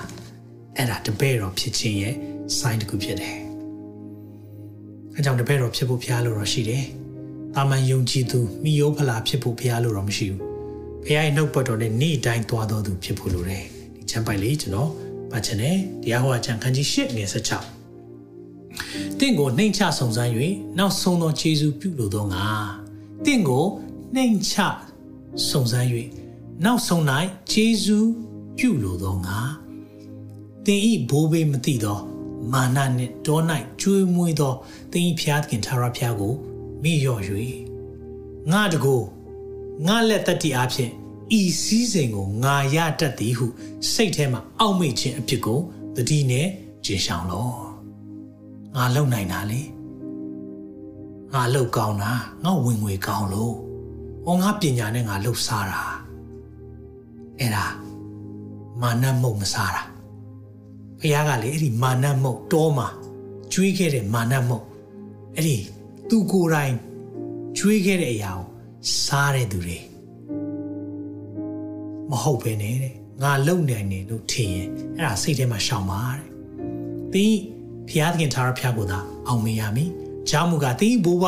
[0.77, 2.15] အဲ့ဒါတပည့်တော်ဖြစ်ခြင်းရဲ့
[2.59, 3.39] sign တစ်ခုဖြစ်တယ်
[5.15, 6.85] အဲကြောင့်တပည့်တော်ဖြစ်ဖို့ဖျားလို့တော့ရှိတယ်
[7.55, 10.41] တာမန်ယုံကြည်သူမိယိုးဖလာဖြစ်ဖို့ဖျားလို့တော့မရှိဘူး
[11.05, 13.65] ဖခင်ရဲ့နှုတ်ပတ်တော်နဲ့နေ့တိုင်းသွားတော်သူဖြစ်ဖို့လိုတယ်
[13.97, 14.91] ဒီချမ်းပိုက်လေးကျွန်တော်
[15.31, 17.61] ပတ်ချင်တယ်တရားဟောအချမ်းခန်းကြီး၈ငယ်၁၆
[19.19, 20.31] တင့်ကိုနှိမ်ချစုံစမ်း၍
[20.79, 22.47] နောက်ဆုံးသောခြေဆုပြုလိုသောငါ
[23.25, 23.65] တင့်ကို
[24.15, 24.55] နှိမ်ချ
[25.49, 25.89] စုံစမ်း၍
[26.65, 27.03] နောက်ဆုံး၌
[27.53, 27.99] ခြေဆု
[28.57, 29.39] ပြုလိုသောငါ
[30.67, 31.99] တင်ဤဘိုးဘေးမသိသော
[32.53, 33.41] မာနနှင့်တော၌
[33.81, 34.55] ကျွေးမွေးသော
[34.93, 36.35] တင်ဤဖျားသခင်ထာဝရဘုရားကို
[36.83, 37.23] မိလျော့၍
[38.51, 39.01] ငါတကို
[39.87, 40.93] ငါလက်သက်တည်အားဖြင့်
[41.39, 43.47] ဤစည်းစိမ်ကိုငါရတတ်သည်ဟု
[43.93, 45.61] စိတ်ထဲမှာအောက်မေ့ခြင်းအဖြစ်ကို
[45.97, 46.47] တတိနဲ့
[46.85, 47.49] ကျင်ဆောင်လော
[48.77, 49.63] ငါလုံနိုင်တာလေ
[51.35, 52.13] ငါလုံကောင်းတာ
[52.45, 53.55] ငါဝင်ငွေကောင်းလို့
[54.25, 55.83] ဟောငါပညာနဲ့ငါလှုပ်ရှားတာ
[57.39, 57.67] အဲ့ဒါ
[58.81, 59.83] မာနမုံမစားတာ
[61.01, 62.89] ဖခင်ကလေအဲ့ဒီမာနမုံတောမှာ
[63.53, 64.61] ကျွေးခဲ့တဲ့မာနမုံ
[65.37, 65.57] အဲ့ဒီ
[66.09, 66.75] သူကိုယ်တိုင်
[67.59, 68.47] ကျွေးခဲ့တဲ့အရာကို
[69.05, 69.79] စားတဲ့သူတွေ
[72.11, 76.27] မဟုတ်ပဲနဲ့တဲ့ငါလုံနိုင်တယ်လို့ထင်ရင်အဲ့ဒါစိတ်ထဲမှာရှောင်ပါတဲ့
[77.13, 77.37] သင်
[77.89, 78.99] ဖျားသခင်သာရဖျားကိုသာ
[79.29, 79.91] အောင်မေးရမည်
[80.31, 81.25] ကြောင့်မူကားသင်ဘိုးဘ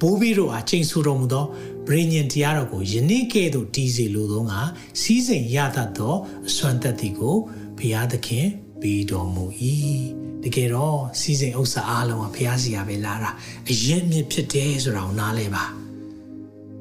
[0.00, 1.44] ဘိုးဘီတို့အားချိန်ဆူတော်မူသော
[1.88, 4.60] ဗြိညင်တရားတော်ကိုယနေ့ကဲ့သို့တည်စေလိုသောငါ
[5.00, 6.14] စီးစိမ်ရတတ်သော
[6.48, 7.36] အစွမ်းသက်သည်ကို
[7.78, 8.46] ဖျားသခင်
[8.80, 9.44] ပေးတော်မူ၏
[10.44, 13.30] တကယ်တော့စီးစိမ်ဥစ္စာအားလုံးကဖျားစီရပဲလာတာ
[13.70, 15.64] အရင်မြစ်ဖြစ်တယ်ဆိုတာကိုနားလဲပါ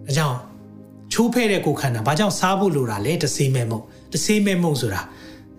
[0.07, 0.37] အဲကြောင့်
[1.11, 3.81] ချိုးဖဲ့တဲ့ကိုခန္ဓာဘာကြောင့်စားဖို့လိုတာလဲတဆေးမဲ့မုံ
[4.13, 5.01] တဆေးမဲ့မုံဆိုတာ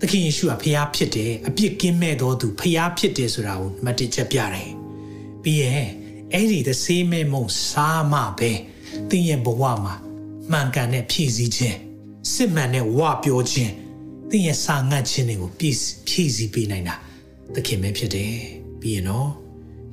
[0.01, 4.71] သခင်ယေရှုကဖျားဖြစ်တယ်အပြစ်ကင်းမဲ့တော်သူဖျားဖြစ်တယ်ဆိုတာကိုမတ်တစ်ချက်ပြတယ်
[5.43, 5.89] ပြီးရင်
[6.33, 8.53] အဲ့ဒီတဆေးမဲ့မုံစားမှပဲ
[9.11, 9.95] သင်ရဲ့ဘဝမှာ
[10.51, 11.79] မှန်ကန်တဲ့ဖြည့်ဆည်းခြင်း
[12.33, 13.73] စစ်မှန်တဲ့ဝပြောခြင်း
[14.31, 15.77] သင်ရဲ့စာငတ်ခြင်းတွေကိုပြည့်
[16.09, 16.95] ဖြည့်ဆည်းပေးနိုင်တာ
[17.55, 18.35] သခင်ပဲဖြစ်တယ်
[18.81, 19.31] ပြီးရင်တော့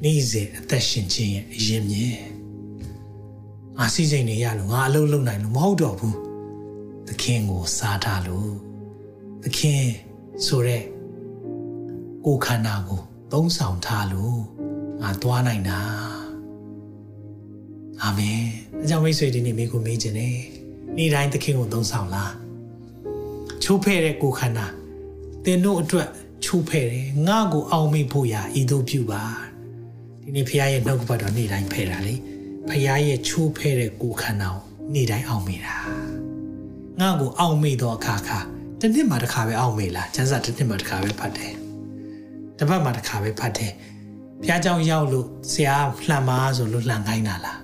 [0.03, 2.17] နေ့စဉ်အသက်ရှင်ခြင်းရဲ့အရင်မြင်
[3.77, 6.17] ငါစီးစိမ်နေရလို့ငါအလုပ်လုပ်နိုင်လို့မဟုတ်တော့ဘူး
[7.07, 8.53] သခင်ကိုစားထားလို့
[9.43, 9.83] သခင်
[10.45, 10.83] ဆိုတဲ့
[12.25, 13.01] ကိုခန္ဓာကို
[13.31, 14.39] သုံးဆောင်ထားလို့
[15.01, 15.79] ငါသွားနိုင်တာ
[18.01, 18.41] အာမင်
[18.82, 20.34] အကြောင်းမိတ်ဆွေဒီနေ့မိကိုမေးခြင်းနဲ့
[20.96, 22.32] နေ့တိုင်းသခင်ကိုသုံးဆောင်လား
[23.62, 24.66] ချိုးဖဲ့တဲ့ကိုခန္ဓာ
[25.44, 26.08] သင်တို့အတွက်
[26.44, 29.22] ချိုးဖဲ့တယ်ငါ့ကိုအောင်မေ့ဖို့ရာဤသို့ပြုပါ
[30.22, 32.14] ဒီနေ့ဖခင်ရဲ့နှုတ်ကပတ်တော်နေ့တိုင်းဖဲ့တာလေ
[32.68, 34.60] ဖခင်ရဲ့ချိုးဖဲ့တဲ့ကိုခန္ဓာကို
[34.94, 35.76] နေ့တိုင်းအောင်မေ့တာ
[37.00, 38.38] ငါ့ကိုအောင်မေ့တော့အခါခါ
[38.80, 41.54] တစ်နှစ်မှတစ်ခါပဲအောင်မေ့လားကျန်းစာတစ်နှစ်မှတစ်ခါပဲဖတ်တယ်
[42.58, 43.72] တစ်ပတ်မှတစ်ခါပဲဖတ်တယ်
[44.42, 45.76] ဘုရားเจ้าရောက်လို့ဆရာ
[46.08, 47.58] လှမ်းပါဆိုလို့လှမ်းခိုင်းတာလား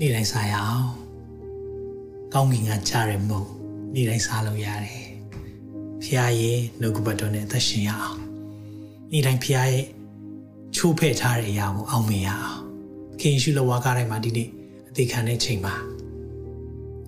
[0.00, 0.88] နေ့တိုင်းစားရအောင်
[2.34, 3.48] ကောင်းကင်ကကြားရမို့
[3.94, 5.04] နေ့တိုင်းစားလို့ရတယ်
[6.02, 8.18] ဖခင်ရဲ့နှုတ်ကပတ်တော်နဲ့အသက်ရှင်ရအောင်
[9.12, 9.84] နေ့တိုင်းဖခင်ရဲ့
[10.76, 12.60] ချိုးဖဲ့ထားတဲ့အရာကိုအောင်မြင်ရအောင်
[13.20, 14.48] ခင်ရှုလဝါကားတိုင်းမှာဒီနေ့
[14.88, 15.74] အသေးခံတဲ့ချိန်မှာ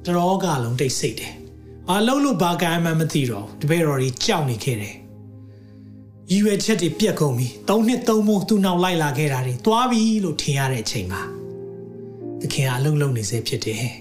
[0.05, 1.33] တရောကလုံးတိတ်ဆိတ်တယ်။
[1.89, 4.95] ဘာလို့လို့ဘာကံမှမသိတော့တပည့်တော်ကြီးကြောက်နေခဲ့တယ်။
[6.31, 11.23] ရည်ရွယ်ချက်တွေပြက်ကုန်ပြီ။သုံးနှစ်သုံးမိုးသူ့နောက်လိုက်လာခဲ့တာတွေသွားပြီလို့ထင်ရတဲ့အချိန်မှာ
[12.47, 13.85] သခင်အလုံးလုံးနေစေဖြစ်တယ်။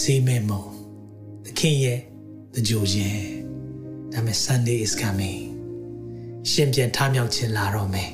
[0.00, 0.66] စေမဲမော
[1.44, 2.00] သခင်ရဲ့
[2.54, 3.22] တကြိုခြင်း
[4.12, 5.42] ဒါပေမဲ့ Sunday is coming
[6.50, 8.10] ရှင်ပြန်ထမြောက်ခြင်းလာတော့မယ်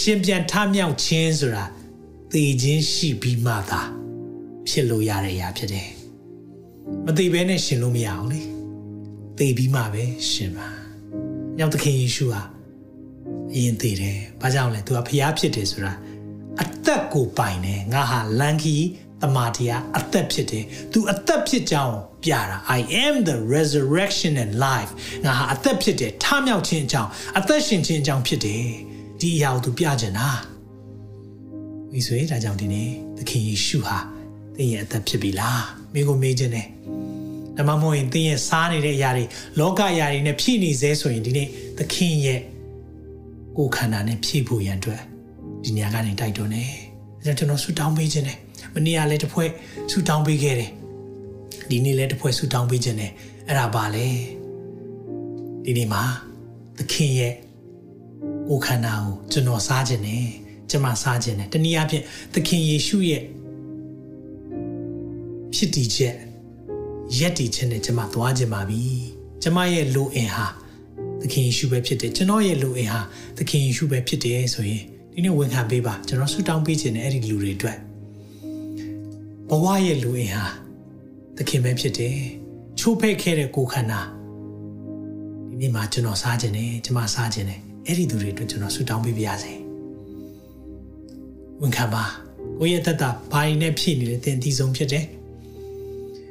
[0.00, 1.64] ရှင်ပြန်ထမြောက်ခြင်းဆိုတာ
[2.32, 3.82] သေခြင်းရှိပြီးမှသာ
[4.68, 5.88] ဖြစ်လို့ရတဲ့အရာဖြစ်တယ်
[7.04, 8.40] မသိဘဲနဲ့ရှင်လို့မရအောင်လေ
[9.38, 10.68] သေပြီးမှပဲရှင်ပါ
[11.58, 12.42] ညောင်သခင်ယေရှုဟာ
[13.54, 15.92] အရင်သေတယ်ဘာကြောင့်လဲသူကဖျားဖြစ်တယ်ဆိုတာ
[16.62, 18.76] အသက်ကိုပိုင်တယ်ငါဟာလန်ကီ
[19.22, 24.90] တမာတရားအသက်ဖြစ်တယ်သူအသက်ဖြစ်ကြောင်းပြတာ I am the resurrection and life
[25.24, 28.66] ငါဟာအသက်ဖြစ်တယ်ထမြောက်ခြင်းအကြောင်းအသက်ရှင်ခြင်းအကြောင်းဖြစ်တယ်
[29.20, 30.28] ဒီအရာကိုသူပြချင်တာ
[31.92, 33.98] ဒီဆိုရင်ဒါကြောင့်ဒီနေ့သခင်ယေရှုဟာ
[34.54, 36.66] သင်ရဲ့အသက်ဖြစ်ပြီလားမိကိုမေးခြင်းနဲ့
[37.56, 39.24] ဒါမှမဟုတ်ရင်သင်ရဲ့စားနေတဲ့အရာတွေ
[39.58, 41.48] လောကအရာတွေနဲ့ဖြည့်နေစေဆိုရင်ဒီနေ့
[41.78, 42.40] သခင်ရဲ့
[43.56, 45.02] ကိုယ်ခန္ဓာနဲ့ဖြည့်ဖို့ရန်အတွက်
[45.66, 46.64] ဒီနေရာကနေတိုက်တွန်းနေ
[47.22, 48.38] အဲကျွန်တော်ဆူတောင်းပေးခြင်းနဲ့
[48.74, 49.50] မနေ့ကလည်းတစ်ဖွဲ့
[49.90, 50.70] ဆူတောင်းပေးခဲ့တယ်
[51.70, 53.12] ဒီနေ့လည်းတစ်ဖွဲ့ဆူတောင်းပေးခြင်းနဲ့
[53.48, 54.08] အဲ့ဒါပါလေ
[55.64, 56.02] ဒီနေ့မှာ
[56.78, 57.34] သခင်ရဲ့
[58.48, 60.24] ကိုယ်ခန္ဓာကိုကျွန်တော်စားခြင်းနဲ့
[60.70, 62.02] ကျွန်မစားခြင်းနဲ့တနည်းအားဖြင့်
[62.34, 63.22] သခင်ယေရှုရဲ့
[65.54, 66.16] ဖြစ်တည်ချက်
[67.18, 68.82] ရက်တည်ချက်နဲ့ကျွန်မသွားခြင်းပါပြီ
[69.42, 70.46] ကျွန်မရဲ့လူအင်ဟာ
[71.20, 73.00] သခင်ယေရှုပဲဖြစ်တယ်ကျွန်တော်ရဲ့လူအင်ဟာ
[73.36, 74.84] သခင်ယေရှုပဲဖြစ်တယ်ဆိုရင်
[75.18, 77.78] ဒီနေ့ဝန်ခံပေးပါကျွန်တော်ဆုတောင်းပေးခြင်းနဲ့အဲ့ဒီလူတွေအတွက်
[79.48, 80.46] ဘဝရဲ့လူအင်ဟာ
[81.36, 82.16] သခင်ပဲဖြစ်တယ်
[82.78, 84.00] ချိုးဖဲ့ခဲ့တဲ့ကိုယ်ခန္ဓာ
[85.48, 89.52] ဒီနေ့မှာကျွန်တော်စားခြင်းနဲ့ကျွန်မစားခြင်းနဲ့အဲ့ဒီသူတွေအတွက်ကျွန်တော်ဆုတောင်းပေးပါရစေ
[91.60, 92.04] ဝန်ခံပါ
[92.58, 95.04] ကိုယ့်ရဲ့သက်တာဘာရင်နဲ့ဖြစ်နေလဲသင်ဒီဆုံးဖြစ်တယ်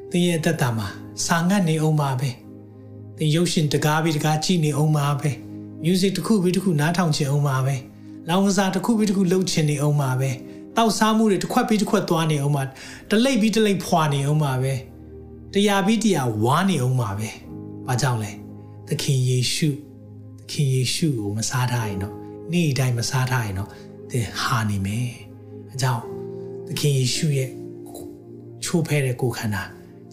[0.10, 0.88] သင်ရဲ့သက်တာမှာ
[1.26, 2.30] စာငတ်နေအောင်ပါပဲ
[3.18, 5.32] သင်ရုပ်ရှင်တကားပြီးတကားကြည့်နေအောင်ပါပဲ
[5.84, 7.76] music တစ်ခုပြီးတစ်ခုနားထောင်ချင်အောင်ပါပဲ
[8.30, 10.32] လောင်စာတစ်ခုပြီးတစ်ခုလှုပ်ချင်နေအောင်ပါပဲ
[10.78, 12.64] တောက်စားမှုတွေတစ်ခွက်ပြီးတစ်ခွက်သွားနေအောင်ပါ
[13.10, 14.74] တလိပ်ပြီးတလိပ်ဖွာနေအောင်ပါပဲ
[15.54, 17.30] တရားပြီးတရားဝါနေအောင်ပါပဲ
[17.88, 18.32] ဘာကြောင့်လဲ
[18.88, 19.70] သခင်ယေရှု
[20.40, 22.14] သခင်ယေရှုကိုမစားထားရင်တော့
[22.52, 23.70] နေ့တိုင်းမစားထားရင်တော့
[24.12, 25.10] သင်ဟာနေမယ်
[25.74, 26.04] အကြောင်း
[26.68, 27.50] သခင်ယေရှုရဲ့
[28.64, 29.64] ချိုးဖဲတဲ့ကိုယ်ခန္ဓာ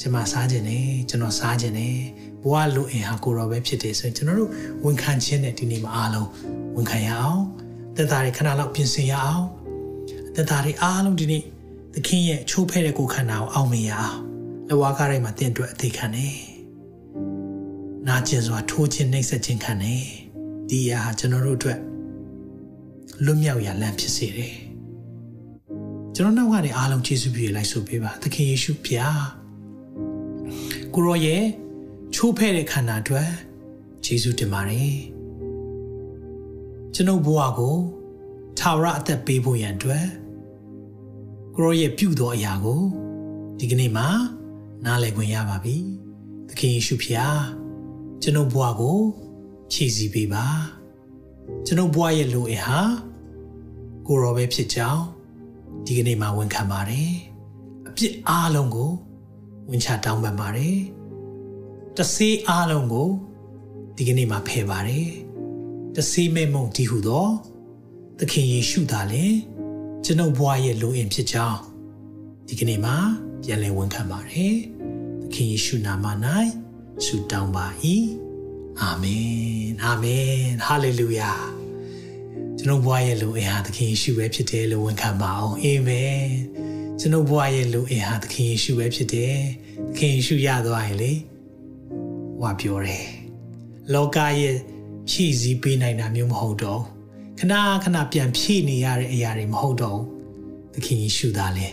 [0.01, 1.97] ကျွန်မစားခြင်းနဲ့ကျွန်တော်စားခြင်းနဲ့
[2.43, 4.51] ဘဝလူအင်ဟာကိုရောပဲဖြစ်တယ်ဆိုရင်ကျွန်တော်တို့
[4.85, 6.29] ဝန်ခံခြင်းနဲ့ဒီနေ့မှာအားလုံး
[6.77, 7.43] ဝန်ခံရအောင်
[7.97, 9.47] သက်သာတွေခဏလောက်ပြင်ဆင်ရအောင်
[10.34, 11.43] သက်သာတွေအားလုံးဒီနေ့
[11.95, 14.18] သခင်ရဲ့ချိုးဖဲတဲ့ကိုယ်ခန္ဓာကိုအောင်မြင်ရအောင်
[14.68, 16.28] လဝါကားတိုင်းမှာတင့်အတွက်အသေးခံနေ
[18.07, 19.95] နာကျင်စွာထိုးခြင်းနှိပ်စက်ခြင်းခံနေ
[20.68, 21.78] ဒီအရာဟာကျွန်တော်တို့အတွက်
[23.24, 24.55] လွတ်မြောက်ရာလမ်းဖြစ်စေတယ်
[26.16, 29.24] ကျွန်တော်နောက်ကနေအားလုံးယေရှုပြည့်လိုက်ဆိုပေးပါသခင်ယေရှုဖျား
[30.95, 31.45] ကိုရောရဲ့
[32.14, 33.28] ချိုးဖဲ့တဲ့ခန္ဓာအတွက်
[34.07, 34.93] ယေရှုတင်ပါတယ်
[36.95, 37.76] ကျွန်ုပ်ဘဝကို
[38.59, 40.07] ထာဝရအသက်ပေးဖို့ရန်အတွက်
[41.55, 42.82] ကိုရောရဲ့ပြုသောအရာကို
[43.59, 44.09] ဒီကနေ့မှာ
[44.84, 45.76] နားလည်ခွင့်ရပါပြီ
[46.49, 47.40] သခင်ယေရှုဖျား
[48.22, 48.99] ကျွန်ုပ်ဘဝကို
[49.72, 50.47] ဖြည့်ဆည်းပေးပါ
[51.66, 52.80] ကျွန်ုပ်ဘဝရဲ့လိုအင်ဟာ
[54.07, 55.05] ကိုရောပဲဖြစ်ကြောင်း
[55.86, 57.12] ဒီကနေ့မှာဝန်ခံပါတယ်
[57.88, 58.90] အပြစ်အားလုံးကို
[59.70, 60.78] ဝန်ချတောင်းပန်ပါတယ်
[61.97, 63.09] တဆေးအားလုံးကို
[63.97, 65.09] ဒီကနေ့မှာဖယ်ပါတယ်
[65.97, 67.26] တဆေးမဲ့မုံဒီဟုသော
[68.18, 69.38] သခင်ယေရှုသားလည်း
[70.05, 71.61] ကျွန်ုပ်ဘဝရဲ့လိုအင်ဖြစ်ကြောင်း
[72.49, 72.97] ဒီကနေ့မှာ
[73.43, 74.57] ပြန်လည်ဝန်ခံပါတယ်
[75.22, 76.07] သခင်ယေရှုနာမ၌
[77.05, 77.66] ဆုတောင်းပါ၏
[78.80, 79.32] အာမင်
[79.84, 80.32] အာမင်
[80.64, 81.32] ဟာလေလုယာ
[82.59, 86.24] ကျွန်ုပ်ဘဝရဲ့လူအင်ဟာသခင်ယေရှုပဲဖြစ်တယ်လို့ဝန်ခံပါအောင်အာမင်
[87.01, 89.36] ကျွန်ုပ်ဘဝရဲ့လူအင်ဟာသခင်ယေရှုပဲဖြစ်တယ်
[89.90, 91.12] သခင်ယေရှုရသွားရင်လေ
[92.43, 93.07] ဝါပြောတယ်
[93.93, 94.57] လောကရဲ့
[95.11, 96.83] ဖြည့်ဆည်းပေးနိုင်တာမျိုးမဟုတ်တော့
[97.39, 100.01] ခဏခဏပြန်ဖြည့်နေရတဲ့အရာတွေမဟုတ်တော့
[100.75, 101.69] သခင်ယေရှုသားလေ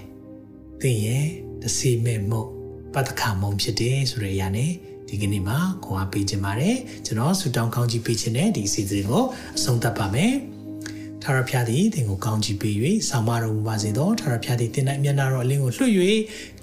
[0.81, 1.25] သင်ရဲ့
[1.61, 2.47] တစီမဲ့မို့
[2.93, 4.71] ပတ်သက်ခံမုံဖြစ်တယ်ဆိုတဲ့အရာနဲ့
[5.07, 9.23] ဒီကနေ့မှာခွန်အားပေးခြင်းပါတယ်ကျွန်တော်ဆူတောင်းကောင်းကြီးပေးခြင်းနဲ့ဒီအစီအစဉ်ကို
[9.57, 10.33] အဆုံးသတ်ပါမယ်
[11.23, 12.75] ထာဝရဘုရားသည်သင်ကိုကောင်းချီးပေး၍
[13.09, 15.93] ဆောင်မတော်မူပါစေသောထာဝရဘုရားသည်သင်၌မျက်နာတော်အလင်းကိုလွှတ်၍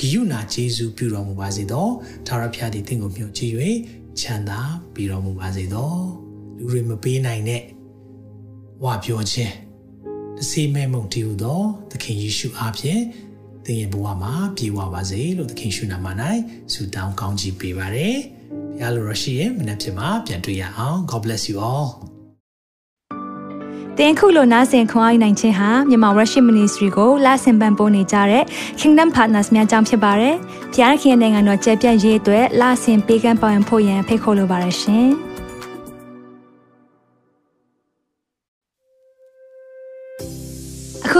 [0.01, 1.87] ဂိယုနာကျေးဇူးပြုတော်မူပါစေသော
[2.27, 3.53] ထာဝရဘုရားသည်သင်ကိုမြှောက်ကြည့်၍
[4.21, 4.61] ချမ်းသာ
[4.95, 6.26] ပေးတော်မူပါစေသော
[6.59, 7.63] လူတွေမပေးနိုင်တဲ့
[8.85, 9.55] ဝါပြောခြင်း
[10.37, 13.01] တစီမဲ့မုန်တီဟူသောသခင်ယေရှုအားဖြင့်
[13.65, 16.07] သင်ရဲ့ဘဝမှာပြေဝပါစေလို့သခင်ရှုနာမ၌
[16.73, 18.19] ဆုတောင်းကောင်းချီးပေးပါရယ်
[18.73, 21.89] ဘုရားလိုရရှိရင်မနေ့ဖြစ်မှာပြန်တွေ့ရအောင် God bless you all
[23.99, 28.45] တင်ခုလိုနာဆင်ခွန်အားနိုင်ခြင်းဟာမြန်မာ Worship Ministry ကိုလာဆင်ပန်ပိုးနေကြတဲ့
[28.81, 30.35] Kingdom Partners များအကြောင်းဖြစ်ပါတယ်။
[30.75, 35.11] ဖျားခင်နိုင်ငံတော်ကျယ်ပြန့်ရေးအတွက်လာဆင်ပေးကမ်းပောင်းဖို့ရန်ဖိတ်ခေါ်လိုပါတယ်ရှင်။